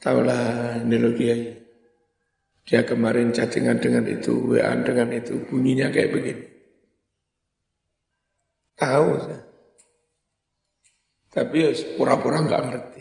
Taulah 0.00 0.80
ini 0.80 0.96
lo 0.96 1.10
kiai. 1.12 1.52
Dia 2.66 2.82
kemarin 2.82 3.30
chattingan 3.30 3.78
dengan 3.78 4.04
itu, 4.08 4.56
WA 4.56 4.72
dengan 4.82 5.12
itu, 5.14 5.38
bunyinya 5.46 5.92
kayak 5.92 6.10
begini. 6.12 6.44
Tahu 8.76 9.08
saya. 9.22 9.40
Tapi 11.32 11.56
ya 11.60 11.70
pura-pura 11.96 12.40
nggak 12.42 12.62
ngerti. 12.66 13.00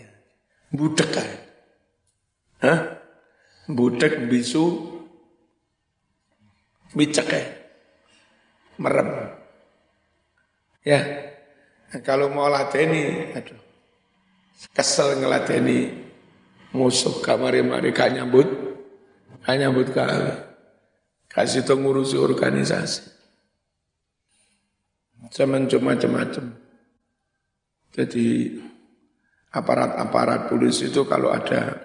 Budek 0.76 1.10
kan. 1.16 1.30
Hah? 2.62 2.95
Budek 3.66 4.30
bisu 4.30 4.94
bicak 6.94 7.28
ya. 7.30 7.44
Merem. 8.78 9.10
Ya. 10.86 11.02
Kalau 12.04 12.28
mau 12.28 12.52
lateni, 12.52 13.32
aduh. 13.32 13.62
Kesel 14.76 15.20
ngelateni 15.20 15.92
musuh 16.76 17.24
kamari-mari 17.24 17.96
gak 17.96 18.14
nyambut. 18.14 18.48
Gak 19.46 19.58
nyambut 19.62 19.94
ke 19.94 20.04
Kasih 21.36 21.68
itu 21.68 21.76
ngurusi 21.76 22.16
organisasi. 22.16 23.12
Zaman 25.36 25.68
macam-macam. 25.68 26.46
Jadi 27.92 28.56
aparat-aparat 29.52 30.48
polisi 30.48 30.88
itu 30.88 31.04
kalau 31.04 31.36
ada 31.36 31.85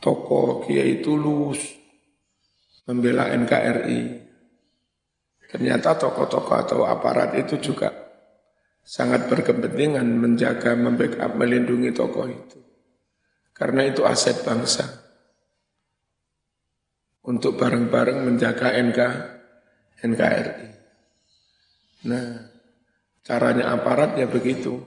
tokoh 0.00 0.64
kiai 0.66 1.00
tulus 1.02 1.60
membela 2.86 3.28
NKRI, 3.34 4.00
ternyata 5.50 5.98
tokoh-tokoh 5.98 6.56
atau 6.56 6.80
aparat 6.86 7.34
itu 7.34 7.58
juga 7.58 7.90
sangat 8.86 9.26
berkepentingan 9.26 10.06
menjaga, 10.06 10.78
membackup, 10.78 11.34
melindungi 11.34 11.90
tokoh 11.90 12.30
itu. 12.30 12.58
Karena 13.50 13.82
itu 13.88 14.06
aset 14.06 14.46
bangsa. 14.46 14.86
Untuk 17.26 17.58
bareng-bareng 17.58 18.22
menjaga 18.22 18.70
NK, 18.78 19.00
NKRI. 20.06 20.68
Nah, 22.06 22.26
caranya 23.26 23.74
aparat 23.74 24.14
ya 24.14 24.30
begitu 24.30 24.78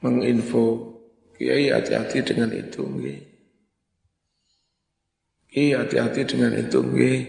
menginfo 0.00 0.89
Kiai 1.40 1.72
hati-hati 1.72 2.20
dengan 2.20 2.52
itu 2.52 2.84
nggih. 2.84 3.16
Kiai 5.48 5.72
hati-hati 5.72 6.28
dengan 6.28 6.52
itu 6.52 6.84
nggih. 6.84 7.20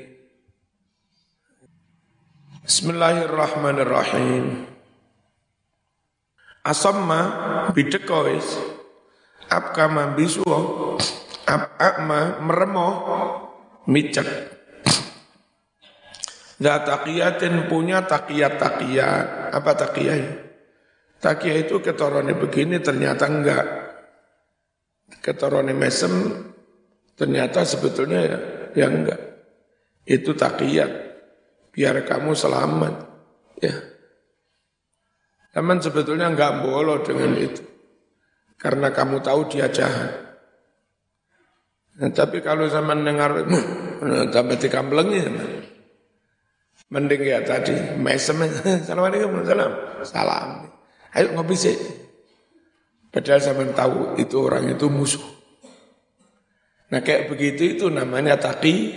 Bismillahirrahmanirrahim. 2.67 4.67
Asamma 6.60 7.21
bidekois 7.71 8.43
apkama 9.47 10.12
bisuo 10.12 11.00
apakma 11.47 12.43
meremoh 12.43 12.95
micak 13.88 14.28
Zataqiyatin 16.60 17.71
punya 17.71 18.04
takiyat 18.04 18.60
takiyat 18.60 19.56
apa 19.56 19.71
takiyat 19.74 20.52
Takia 21.21 21.54
itu 21.54 21.78
ketorone 21.86 22.34
begini 22.34 22.82
ternyata 22.82 23.30
enggak. 23.30 23.90
Ketorone 25.19 25.76
mesem 25.76 26.13
ternyata 27.19 27.67
sebetulnya 27.67 28.21
ya, 28.24 28.38
ya 28.74 28.88
enggak. 28.88 29.21
Itu 30.08 30.32
takiyat. 30.32 30.91
Biar 31.76 32.04
kamu 32.08 32.32
selamat. 32.32 32.95
Ya. 33.60 33.76
Teman 35.52 35.84
sebetulnya 35.84 36.32
enggak 36.32 36.63
boleh 36.63 37.04
dengan 37.04 37.36
itu. 37.36 37.63
Karena 38.56 38.93
kamu 38.93 39.19
tahu 39.19 39.52
dia 39.52 39.67
jahat. 39.67 40.32
Nah, 42.00 42.10
tapi 42.15 42.39
kalau 42.39 42.71
saya 42.71 42.88
mendengar 42.88 43.36
sampai 44.32 44.56
dikambelengi, 44.56 45.21
mending 46.88 47.21
ya 47.21 47.43
tadi 47.43 47.76
mesem, 48.00 48.41
assalamualaikum, 48.84 49.43
salam, 49.43 49.71
salam. 50.08 50.50
Ayo 51.12 51.36
ngopi 51.36 51.56
sih. 51.60 51.76
Padahal 53.12 53.43
saya 53.43 53.67
tahu 53.76 54.15
itu 54.24 54.36
orang 54.39 54.71
itu 54.71 54.88
musuh. 54.88 55.19
Nah 56.95 57.04
kayak 57.04 57.28
begitu 57.28 57.76
itu 57.76 57.86
namanya 57.91 58.39
taki, 58.39 58.91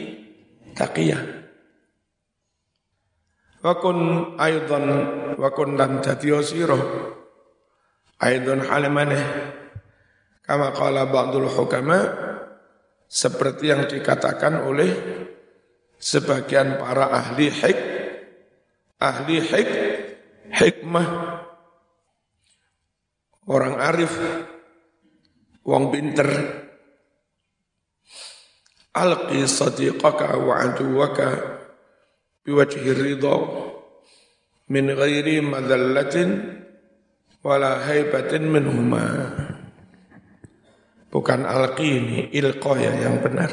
takiyah. 0.74 1.42
Wakun 3.64 3.98
aydan 4.38 4.86
wakun 5.34 5.74
dan 5.74 5.98
dadi 5.98 6.30
sira 6.44 6.76
aydan 8.20 8.60
halimane 8.68 9.18
kama 10.44 10.70
qala 10.76 11.08
ba'dul 11.08 11.48
hukama 11.48 12.12
seperti 13.08 13.72
yang 13.72 13.88
dikatakan 13.88 14.68
oleh 14.68 14.92
sebagian 15.96 16.76
para 16.76 17.08
ahli 17.08 17.48
hik 17.48 17.78
ahli 19.00 19.36
hik 19.40 19.70
hikmah 20.52 21.08
orang 23.48 23.76
arif, 23.80 24.12
wong 25.64 25.92
pinter. 25.92 26.30
Alqi 28.94 29.42
sadiqaka 29.42 30.38
wa 30.38 30.54
aduwaka 30.62 31.58
biwajhi 32.46 32.94
ridha 32.94 33.36
min 34.70 34.86
ghairi 34.94 35.42
madallatin 35.42 36.62
wala 37.42 37.82
haibatin 37.84 38.48
minhuma. 38.48 39.04
Bukan 41.10 41.46
alqi 41.46 41.86
ini, 41.90 42.18
ilqa 42.34 42.74
ya 42.78 42.92
yang 43.06 43.22
benar. 43.22 43.50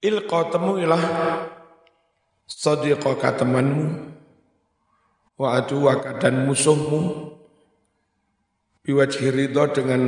Ilqa 0.00 0.48
temuilah 0.48 1.04
sadiqaka 2.48 3.36
temanmu 3.36 4.10
wa 5.40 5.56
aduwaka 5.56 6.20
dan 6.20 6.44
musuhmu 6.44 7.32
biwajhi 8.90 9.30
ridho 9.30 9.70
dengan 9.70 10.02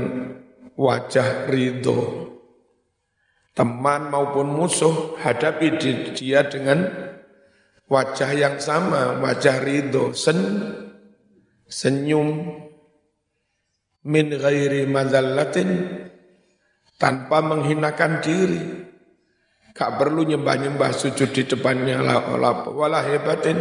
wajah 0.75 1.47
ridho. 1.47 2.27
Teman 3.55 4.11
maupun 4.11 4.51
musuh 4.51 5.14
hadapi 5.23 5.79
dia 6.18 6.42
dengan 6.51 6.83
wajah 7.87 8.31
yang 8.35 8.59
sama, 8.59 9.23
wajah 9.23 9.62
ridho, 9.62 10.11
sen, 10.11 10.66
senyum, 11.71 12.59
min 14.03 14.27
ghairi 14.35 14.90
madallatin, 14.90 16.03
tanpa 16.99 17.38
menghinakan 17.38 18.18
diri. 18.18 18.62
Gak 19.73 19.97
perlu 19.97 20.27
nyembah-nyembah 20.27 20.90
sujud 20.90 21.31
di 21.31 21.47
depannya, 21.47 22.03
wala 22.66 23.01
hebatin, 23.07 23.57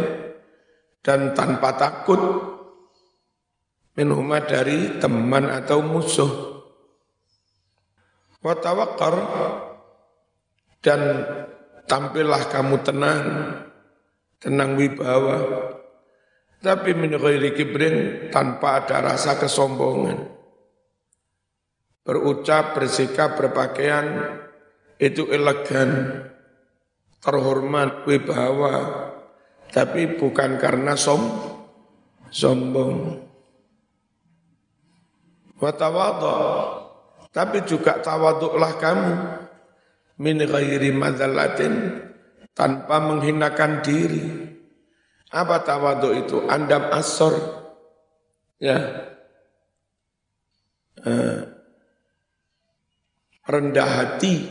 dan 0.98 1.32
tanpa 1.32 1.78
takut 1.78 2.51
minhuma 3.96 4.40
dari 4.44 4.96
teman 5.00 5.48
atau 5.48 5.84
musuh. 5.84 6.32
Wa 8.42 8.58
tawakkar 8.58 9.16
dan 10.82 11.00
tampillah 11.86 12.42
kamu 12.50 12.76
tenang, 12.82 13.26
tenang 14.42 14.74
wibawa. 14.74 15.38
Tapi 16.62 16.94
min 16.94 17.18
ghairi 17.18 17.54
kibrin 17.58 18.28
tanpa 18.30 18.82
ada 18.82 19.02
rasa 19.02 19.34
kesombongan. 19.34 20.30
Berucap, 22.02 22.74
bersikap, 22.74 23.38
berpakaian 23.38 24.38
itu 24.98 25.26
elegan, 25.30 26.22
terhormat, 27.22 28.06
wibawa, 28.06 28.74
tapi 29.70 30.18
bukan 30.18 30.58
karena 30.58 30.98
som, 30.98 31.22
sombong. 32.30 33.22
Watawadha, 35.62 36.38
tapi 37.30 37.62
juga 37.62 38.02
tawaduklah 38.02 38.82
kamu 38.82 39.12
min 40.18 40.42
ghairi 40.42 40.90
madzallatin 40.90 42.02
tanpa 42.50 42.98
menghinakan 42.98 43.78
diri. 43.78 44.26
Apa 45.30 45.62
tawaduk 45.62 46.18
itu? 46.18 46.36
Andam 46.50 46.90
asor. 46.90 47.38
Ya. 48.58 49.06
Uh, 51.02 51.46
rendah 53.46 53.90
hati 53.90 54.42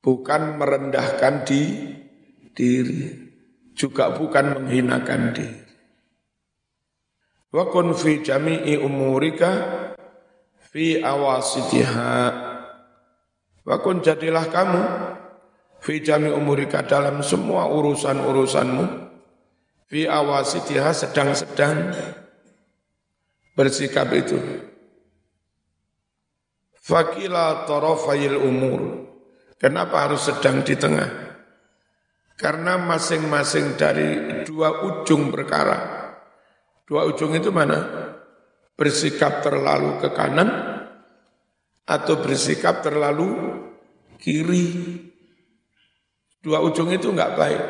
bukan 0.00 0.60
merendahkan 0.60 1.44
di 1.44 1.92
diri 2.56 3.16
juga 3.76 4.16
bukan 4.16 4.64
menghinakan 4.64 5.36
diri 5.36 5.69
wa 7.50 7.64
kun 7.68 7.92
fi 7.94 8.22
jami'i 8.22 8.78
umurika 8.78 9.50
fi 10.70 11.02
awasitiha 11.02 12.14
wa 13.66 13.76
kun 13.82 14.00
jadilah 14.00 14.46
kamu 14.48 14.82
fi 15.82 16.00
jami 16.00 16.30
umurika 16.30 16.86
dalam 16.86 17.20
semua 17.20 17.68
urusan-urusanmu 17.68 18.84
fi 19.90 20.06
awasitiha 20.06 20.90
sedang-sedang 20.94 21.90
bersikap 23.58 24.08
itu 24.14 24.38
fakila 26.78 27.66
tarafayil 27.66 28.38
umur 28.38 29.00
Kenapa 29.60 30.08
harus 30.08 30.24
sedang 30.24 30.64
di 30.64 30.72
tengah? 30.72 31.36
Karena 32.40 32.80
masing-masing 32.80 33.76
dari 33.76 34.40
dua 34.48 34.88
ujung 34.88 35.28
perkara. 35.28 35.99
Dua 36.90 37.06
ujung 37.06 37.38
itu 37.38 37.54
mana? 37.54 37.86
Bersikap 38.74 39.46
terlalu 39.46 40.02
ke 40.02 40.10
kanan 40.10 40.50
atau 41.86 42.18
bersikap 42.18 42.82
terlalu 42.82 43.30
kiri. 44.18 44.66
Dua 46.42 46.58
ujung 46.58 46.90
itu 46.90 47.14
enggak 47.14 47.38
baik. 47.38 47.62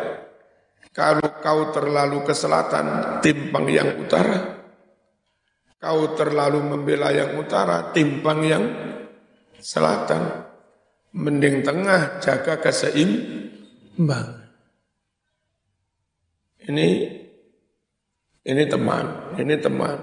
Kalau 0.97 1.37
kau 1.45 1.69
terlalu 1.69 2.25
ke 2.25 2.33
selatan, 2.33 3.21
timpang 3.21 3.69
yang 3.69 4.01
utara. 4.01 4.57
Kau 5.77 6.17
terlalu 6.17 6.65
membela 6.65 7.13
yang 7.13 7.37
utara, 7.37 7.93
timpang 7.93 8.41
yang 8.41 8.65
selatan. 9.61 10.49
Mending 11.13 11.61
tengah 11.61 12.25
jaga 12.25 12.57
keseimbangan. 12.57 14.49
Ini 16.71 17.20
ini 18.44 18.64
teman, 18.64 19.37
ini 19.37 19.55
teman. 19.61 20.00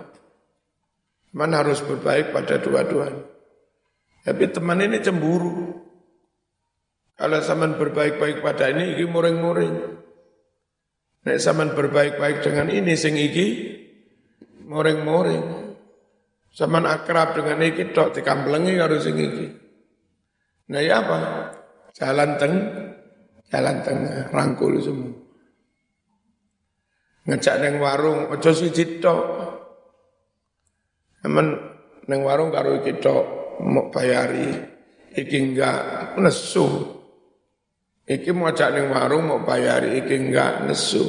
Teman 1.34 1.52
harus 1.54 1.82
berbaik 1.82 2.34
pada 2.34 2.62
dua-duanya. 2.62 3.26
Tapi 4.28 4.44
teman 4.54 4.84
ini 4.84 5.02
cemburu. 5.02 5.74
Kalau 7.18 7.40
zaman 7.42 7.82
berbaik-baik 7.82 8.46
pada 8.46 8.70
ini, 8.70 8.94
ini 8.94 9.06
muring-muring. 9.10 9.74
Nek 11.26 11.38
zaman 11.42 11.74
berbaik-baik 11.74 12.46
dengan 12.46 12.70
ini, 12.70 12.94
sing 12.94 13.18
iki 13.18 13.74
muring-muring. 14.70 15.74
Zaman 16.54 16.86
akrab 16.86 17.34
dengan 17.34 17.58
iki, 17.66 17.90
tok 17.90 18.14
dikamplengi 18.14 18.78
harus 18.78 19.02
sing 19.02 19.18
iki. 19.18 19.48
Nah 20.70 20.82
ya 20.84 21.02
apa? 21.02 21.18
Jalan 21.98 22.38
teng, 22.38 22.54
jalan 23.50 23.78
tengah, 23.82 24.30
rangkul 24.30 24.78
semua. 24.78 25.27
Ngejak 27.28 27.60
neng 27.60 27.84
warung, 27.84 28.32
ojo 28.32 28.52
siji 28.56 29.04
tok. 29.04 29.24
Aman 31.28 31.60
neng 32.08 32.24
warung 32.24 32.56
karo 32.56 32.80
iki 32.80 33.04
tok 33.04 33.24
mau 33.68 33.92
bayari, 33.92 34.48
iki 35.12 35.36
enggak 35.36 36.16
nesu. 36.16 36.96
Iki 38.08 38.32
mau 38.32 38.48
ajak 38.48 38.72
neng 38.72 38.96
warung 38.96 39.28
mau 39.28 39.44
bayari, 39.44 40.00
iki 40.00 40.16
enggak 40.16 40.64
nesu. 40.72 41.04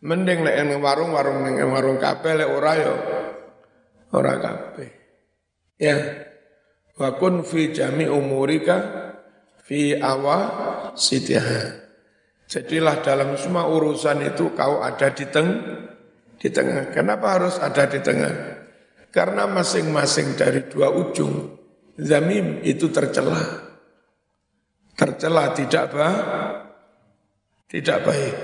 Mending 0.00 0.40
lek 0.40 0.56
neng 0.64 0.80
warung, 0.80 1.12
warung 1.12 1.44
neng 1.44 1.68
warung 1.68 2.00
kabeh 2.00 2.40
lek 2.40 2.48
ora 2.48 2.72
yo 2.80 2.94
ora 4.16 4.40
kabeh. 4.40 4.90
Ya. 5.76 5.96
Wa 6.96 7.20
kun 7.20 7.44
fi 7.44 7.76
jami 7.76 8.08
umurika 8.08 8.76
fi 9.68 10.00
awa 10.00 10.38
sitiha. 10.96 11.89
Jadilah 12.50 12.98
dalam 12.98 13.38
semua 13.38 13.70
urusan 13.70 14.26
itu 14.26 14.50
kau 14.58 14.82
ada 14.82 15.14
di 15.14 15.22
teng 15.30 15.48
di 16.34 16.50
tengah. 16.50 16.90
Kenapa 16.90 17.38
harus 17.38 17.62
ada 17.62 17.86
di 17.86 18.02
tengah? 18.02 18.58
Karena 19.14 19.46
masing-masing 19.46 20.34
dari 20.34 20.66
dua 20.66 20.90
ujung 20.90 21.46
zamim 21.94 22.58
itu 22.66 22.90
tercela. 22.90 23.38
Tercela 24.98 25.54
tidak 25.54 25.94
baik. 25.94 26.26
Tidak 27.70 27.98
baik. 28.02 28.34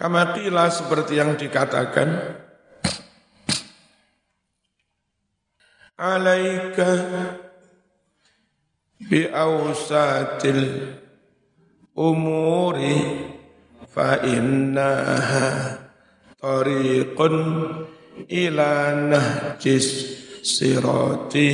Kamatilah 0.00 0.68
seperti 0.72 1.20
yang 1.20 1.36
dikatakan 1.36 2.40
bi 9.08 9.28
ausatil 9.28 10.96
umuri 11.94 12.96
fa 13.92 14.18
inna 14.24 14.90
tariqun 16.40 17.36
ila 18.28 18.72
nahjis 19.08 19.88
sirati 20.42 21.48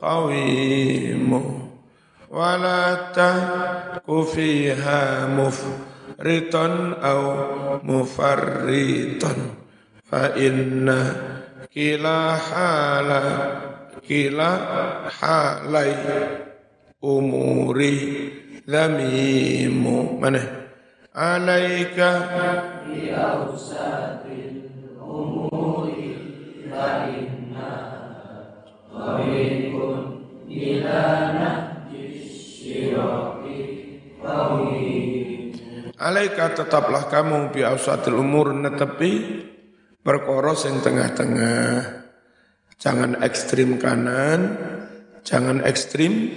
qawimu 0.00 1.40
wala 2.30 3.10
taku 3.14 4.26
fiha 4.26 5.30
mufritan 5.30 6.98
aw 7.00 7.22
mufarritan 7.86 9.38
fa 10.04 10.34
inna 10.36 10.98
kila 11.70 12.34
hala 12.34 13.22
kila 14.02 14.50
halai 15.06 15.94
umuri 17.00 17.96
zamimu 18.68 20.20
mana 20.20 20.44
alaika 21.16 22.10
bi 22.84 23.10
Alaika 36.00 36.56
tetaplah 36.56 37.12
kamu 37.12 37.52
bi 37.52 37.60
awsatil 37.60 38.16
umur 38.16 38.56
netepi 38.56 39.44
perkara 40.00 40.56
sing 40.56 40.80
tengah-tengah. 40.80 42.00
Jangan 42.80 43.20
ekstrim 43.20 43.76
kanan, 43.76 44.56
jangan 45.20 45.60
ekstrim 45.60 46.32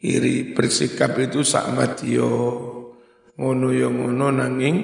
kiri. 0.00 0.56
Bersikap 0.56 1.14
itu 1.20 1.44
sak 1.44 1.70
matiyo. 1.76 2.32
Ngono 3.36 3.68
ya 3.70 3.88
ngono 3.88 4.26
nanging 4.32 4.76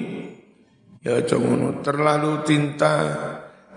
ya 1.01 1.17
aja 1.17 1.35
ngono. 1.35 1.81
Terlalu 1.81 2.45
cinta, 2.45 2.95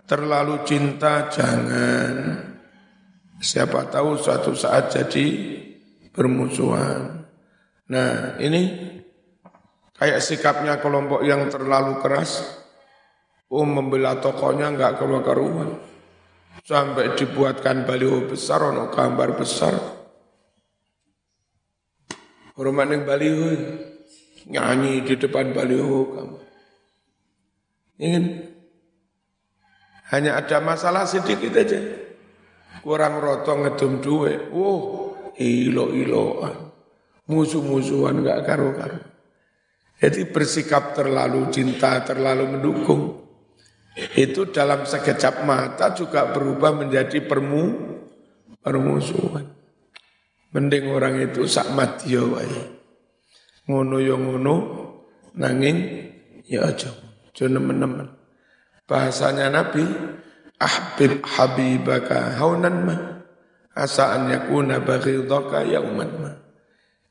terlalu 0.04 0.54
cinta 0.68 1.26
jangan. 1.32 2.16
Siapa 3.40 3.88
tahu 3.88 4.20
suatu 4.20 4.52
saat 4.52 4.92
jadi 4.92 5.26
bermusuhan. 6.12 7.24
Nah, 7.90 8.36
ini 8.36 8.62
kayak 9.96 10.20
sikapnya 10.20 10.76
kelompok 10.76 11.24
yang 11.24 11.48
terlalu 11.48 11.98
keras, 12.04 12.60
Oh 13.50 13.66
membela 13.66 14.14
tokonya 14.22 14.70
enggak 14.70 15.02
keluar-keluar. 15.02 15.82
Sampai 16.62 17.18
dibuatkan 17.18 17.82
baliho 17.82 18.30
besar, 18.30 18.62
ono 18.62 18.94
gambar 18.94 19.34
besar. 19.34 19.74
Hormat 22.60 22.92
yang 22.92 23.08
baliho, 23.08 23.56
nyanyi 24.52 25.00
di 25.00 25.16
depan 25.16 25.56
baliho 25.56 26.12
kamu. 26.12 26.38
Ingin 28.04 28.24
hanya 30.12 30.36
ada 30.36 30.60
masalah 30.60 31.08
sedikit 31.08 31.56
aja. 31.56 31.80
Kurang 32.84 33.16
roto 33.16 33.56
ngedum 33.56 34.04
duwe. 34.04 34.52
Oh, 34.52 35.16
ilo-iloan. 35.40 36.68
Musuh-musuhan 37.32 38.20
gak 38.20 38.44
karu-karu. 38.44 39.00
Jadi 39.96 40.28
bersikap 40.28 40.92
terlalu 40.92 41.48
cinta, 41.48 42.04
terlalu 42.04 42.60
mendukung. 42.60 43.24
Itu 44.12 44.52
dalam 44.52 44.84
sekejap 44.84 45.48
mata 45.48 45.96
juga 45.96 46.28
berubah 46.28 46.76
menjadi 46.76 47.24
permu, 47.24 47.64
permusuhan. 48.60 49.59
Mending 50.50 50.90
orang 50.90 51.14
itu 51.22 51.46
sak 51.46 51.70
mati 51.78 52.18
ya 52.18 52.26
Ngono 53.70 54.02
ya 54.02 54.18
ngono, 54.18 54.54
nanging 55.38 55.78
ya 56.50 56.66
aja. 56.66 56.90
Aja 57.30 57.46
nemen-nemen. 57.46 58.10
Bahasanya 58.90 59.54
Nabi, 59.54 59.86
ahbib 60.58 61.22
habibaka 61.22 62.34
haunan 62.34 62.76
ma 62.82 62.96
asa 63.78 64.18
an 64.18 64.34
yakuna 64.34 64.82
baghidaka 64.82 65.62
yauman 65.70 66.10
ma. 66.18 66.32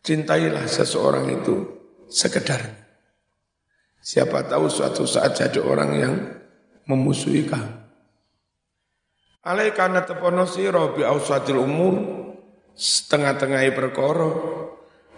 Cintailah 0.04 0.68
seseorang 0.68 1.32
itu 1.32 1.56
sekedar. 2.12 2.60
Siapa 4.04 4.48
tahu 4.48 4.68
suatu 4.68 5.08
saat 5.08 5.40
jadi 5.40 5.64
orang 5.64 5.92
yang 5.96 6.16
memusuhi 6.88 7.48
kamu. 7.48 7.80
Alaikana 9.48 10.04
tepono 10.04 10.44
siro 10.44 10.92
bi 10.92 11.08
umur 11.08 12.19
setengah-tengahi 12.76 13.72
perkara. 13.74 14.30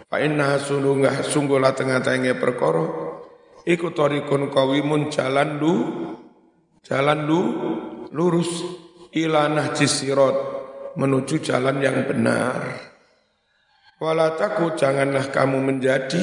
Fa 0.06 0.20
inna 0.20 0.60
sungguh 0.60 1.24
sungguhlah 1.24 1.72
tengah-tengahi 1.72 2.36
perkara. 2.36 2.84
Iku 3.62 3.94
tarikun 3.94 4.50
qawimun 4.50 5.08
jalan 5.08 5.56
lu 5.56 5.74
Jalan 6.82 7.30
lu 7.30 7.40
lurus 8.10 8.66
ilanah 9.14 9.70
jisirat 9.70 10.34
menuju 10.98 11.38
jalan 11.38 11.78
yang 11.78 12.02
benar. 12.10 12.58
Walataku 14.02 14.74
janganlah 14.74 15.30
kamu 15.30 15.62
menjadi 15.62 16.22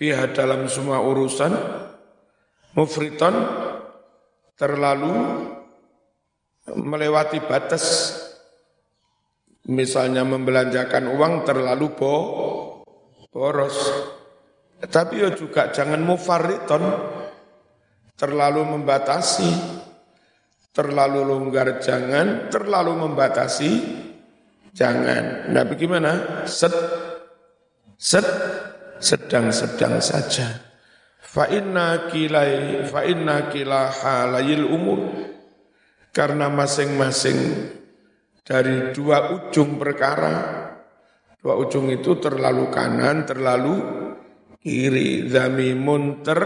fiha 0.00 0.32
dalam 0.32 0.64
semua 0.64 1.04
urusan 1.04 1.52
mufriton 2.72 3.36
terlalu 4.56 5.12
melewati 6.72 7.44
batas 7.44 8.16
misalnya 9.70 10.26
membelanjakan 10.26 11.08
uang 11.14 11.44
terlalu 11.48 11.86
bo, 11.96 12.16
boros 13.32 13.76
tapi 14.88 15.24
juga 15.32 15.72
jangan 15.72 16.00
mufarriton 16.04 16.84
terlalu 18.14 18.62
membatasi, 18.78 19.50
terlalu 20.70 21.20
longgar 21.24 21.80
jangan, 21.80 22.52
terlalu 22.52 22.92
membatasi 23.08 23.70
jangan. 24.76 25.50
Nah 25.50 25.64
bagaimana? 25.64 26.44
Set, 26.46 26.74
set, 27.96 28.26
sedang-sedang 29.00 29.98
saja. 29.98 30.62
Fa 31.18 31.50
inna 31.50 32.06
kilai, 32.12 32.84
fa 32.86 33.02
inna 33.02 33.50
kila 33.50 33.90
halayil 33.90 34.68
umur. 34.68 35.00
Karena 36.14 36.46
masing-masing 36.46 37.66
dari 38.44 38.92
dua 38.92 39.32
ujung 39.32 39.80
perkara, 39.80 40.68
dua 41.40 41.56
ujung 41.56 41.88
itu 41.88 42.20
terlalu 42.20 42.68
kanan, 42.68 43.24
terlalu 43.24 43.74
kiri, 44.60 45.24
zamimun 45.32 46.20
ter 46.20 46.40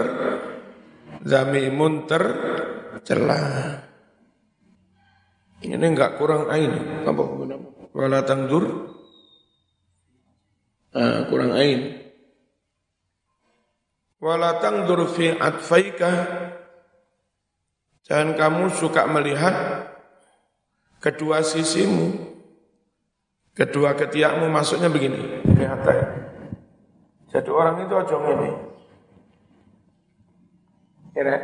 zamimun 1.26 2.06
tercela. 2.06 3.42
Ini 5.58 5.74
enggak 5.74 6.22
kurang 6.22 6.46
ain. 6.54 7.02
Apa? 7.02 7.22
Wala 7.90 8.22
tangdur. 8.22 8.94
Ah, 10.94 11.26
kurang 11.26 11.50
ain. 11.58 11.98
Wala 14.22 14.62
tangdur 14.62 15.02
fi 15.10 15.34
atfaika. 15.34 16.10
Jangan 18.06 18.38
kamu 18.38 18.64
suka 18.70 19.02
melihat 19.10 19.54
kedua 21.02 21.42
sisimu. 21.42 22.30
Kedua 23.54 23.98
ketiakmu 23.98 24.46
maksudnya 24.46 24.86
begini. 24.86 25.42
Lihat 25.42 25.82
ya. 25.82 25.98
Jadi 27.34 27.50
orang 27.50 27.82
itu 27.82 27.94
aja 27.98 28.16
ini. 28.22 28.50
Kira. 31.10 31.36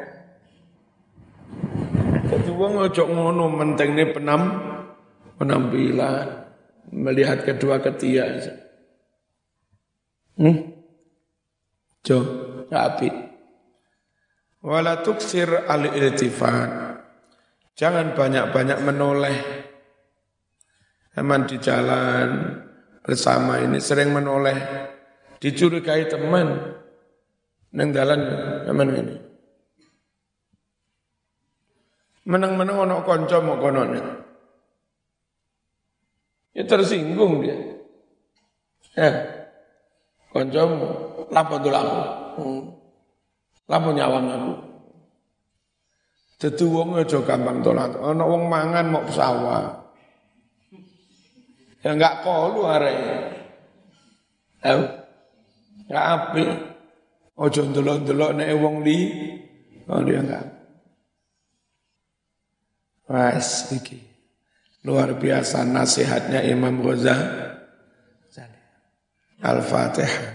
Jadi 2.31 2.51
wong 2.55 2.73
ojo 2.87 3.03
ngono 3.11 3.45
mentengne 3.51 4.14
penam 4.14 4.43
penampilan 5.37 6.47
melihat 6.95 7.43
kedua 7.43 7.83
ketiak. 7.83 8.47
Hmm? 10.38 10.71
Jo, 12.07 12.19
api. 12.71 13.11
Wala 14.64 15.03
tuksir 15.05 15.69
al-iltifat. 15.69 16.84
Jangan 17.75 18.15
banyak-banyak 18.15 18.79
menoleh. 18.87 19.39
Teman 21.15 21.47
di 21.47 21.59
jalan 21.59 22.59
bersama 23.03 23.59
ini 23.59 23.83
sering 23.83 24.15
menoleh. 24.15 24.59
Dicurigai 25.43 26.07
teman. 26.07 26.79
Neng 27.75 27.91
jalan 27.91 28.21
teman 28.63 28.89
ini. 28.95 29.17
Menang-menang 32.25 32.89
ono 32.89 32.97
konco 33.03 33.37
mau 33.43 33.59
konone. 33.59 34.01
Ya 36.55 36.63
tersinggung 36.63 37.43
dia. 37.43 37.59
Ya. 38.95 39.11
Konco 40.31 40.63
lapo 41.35 41.55
tuh 41.59 41.73
lapo. 41.75 41.99
Hmm. 42.39 42.63
Lapo 43.67 43.89
nyawang 43.91 44.27
aku. 44.31 44.74
Dadi 46.35 46.64
wong 46.66 46.99
aja 46.99 47.18
gampang 47.23 47.62
tolak. 47.62 47.94
Ana 47.99 48.25
wong 48.27 48.51
mangan 48.51 48.87
mau 48.90 49.07
sawah. 49.09 49.70
Ya 51.85 51.94
enggak 51.94 52.25
kolu 52.25 52.66
arek. 52.66 52.99
Eh. 54.64 54.83
Ya 55.88 56.01
apik. 56.16 56.51
Ojo 57.35 57.61
ndelok-ndelok 57.66 58.31
nek 58.35 58.51
wong 58.59 58.83
li. 58.83 58.99
Oh 59.87 60.01
dia 60.03 60.20
enggak. 60.20 60.44
Wes 63.09 63.70
iki. 63.77 64.01
Luar 64.85 65.16
biasa 65.16 65.64
nasihatnya 65.64 66.44
Imam 66.44 66.81
Ghazali. 66.85 67.44
Al-Fatihah. 69.44 70.34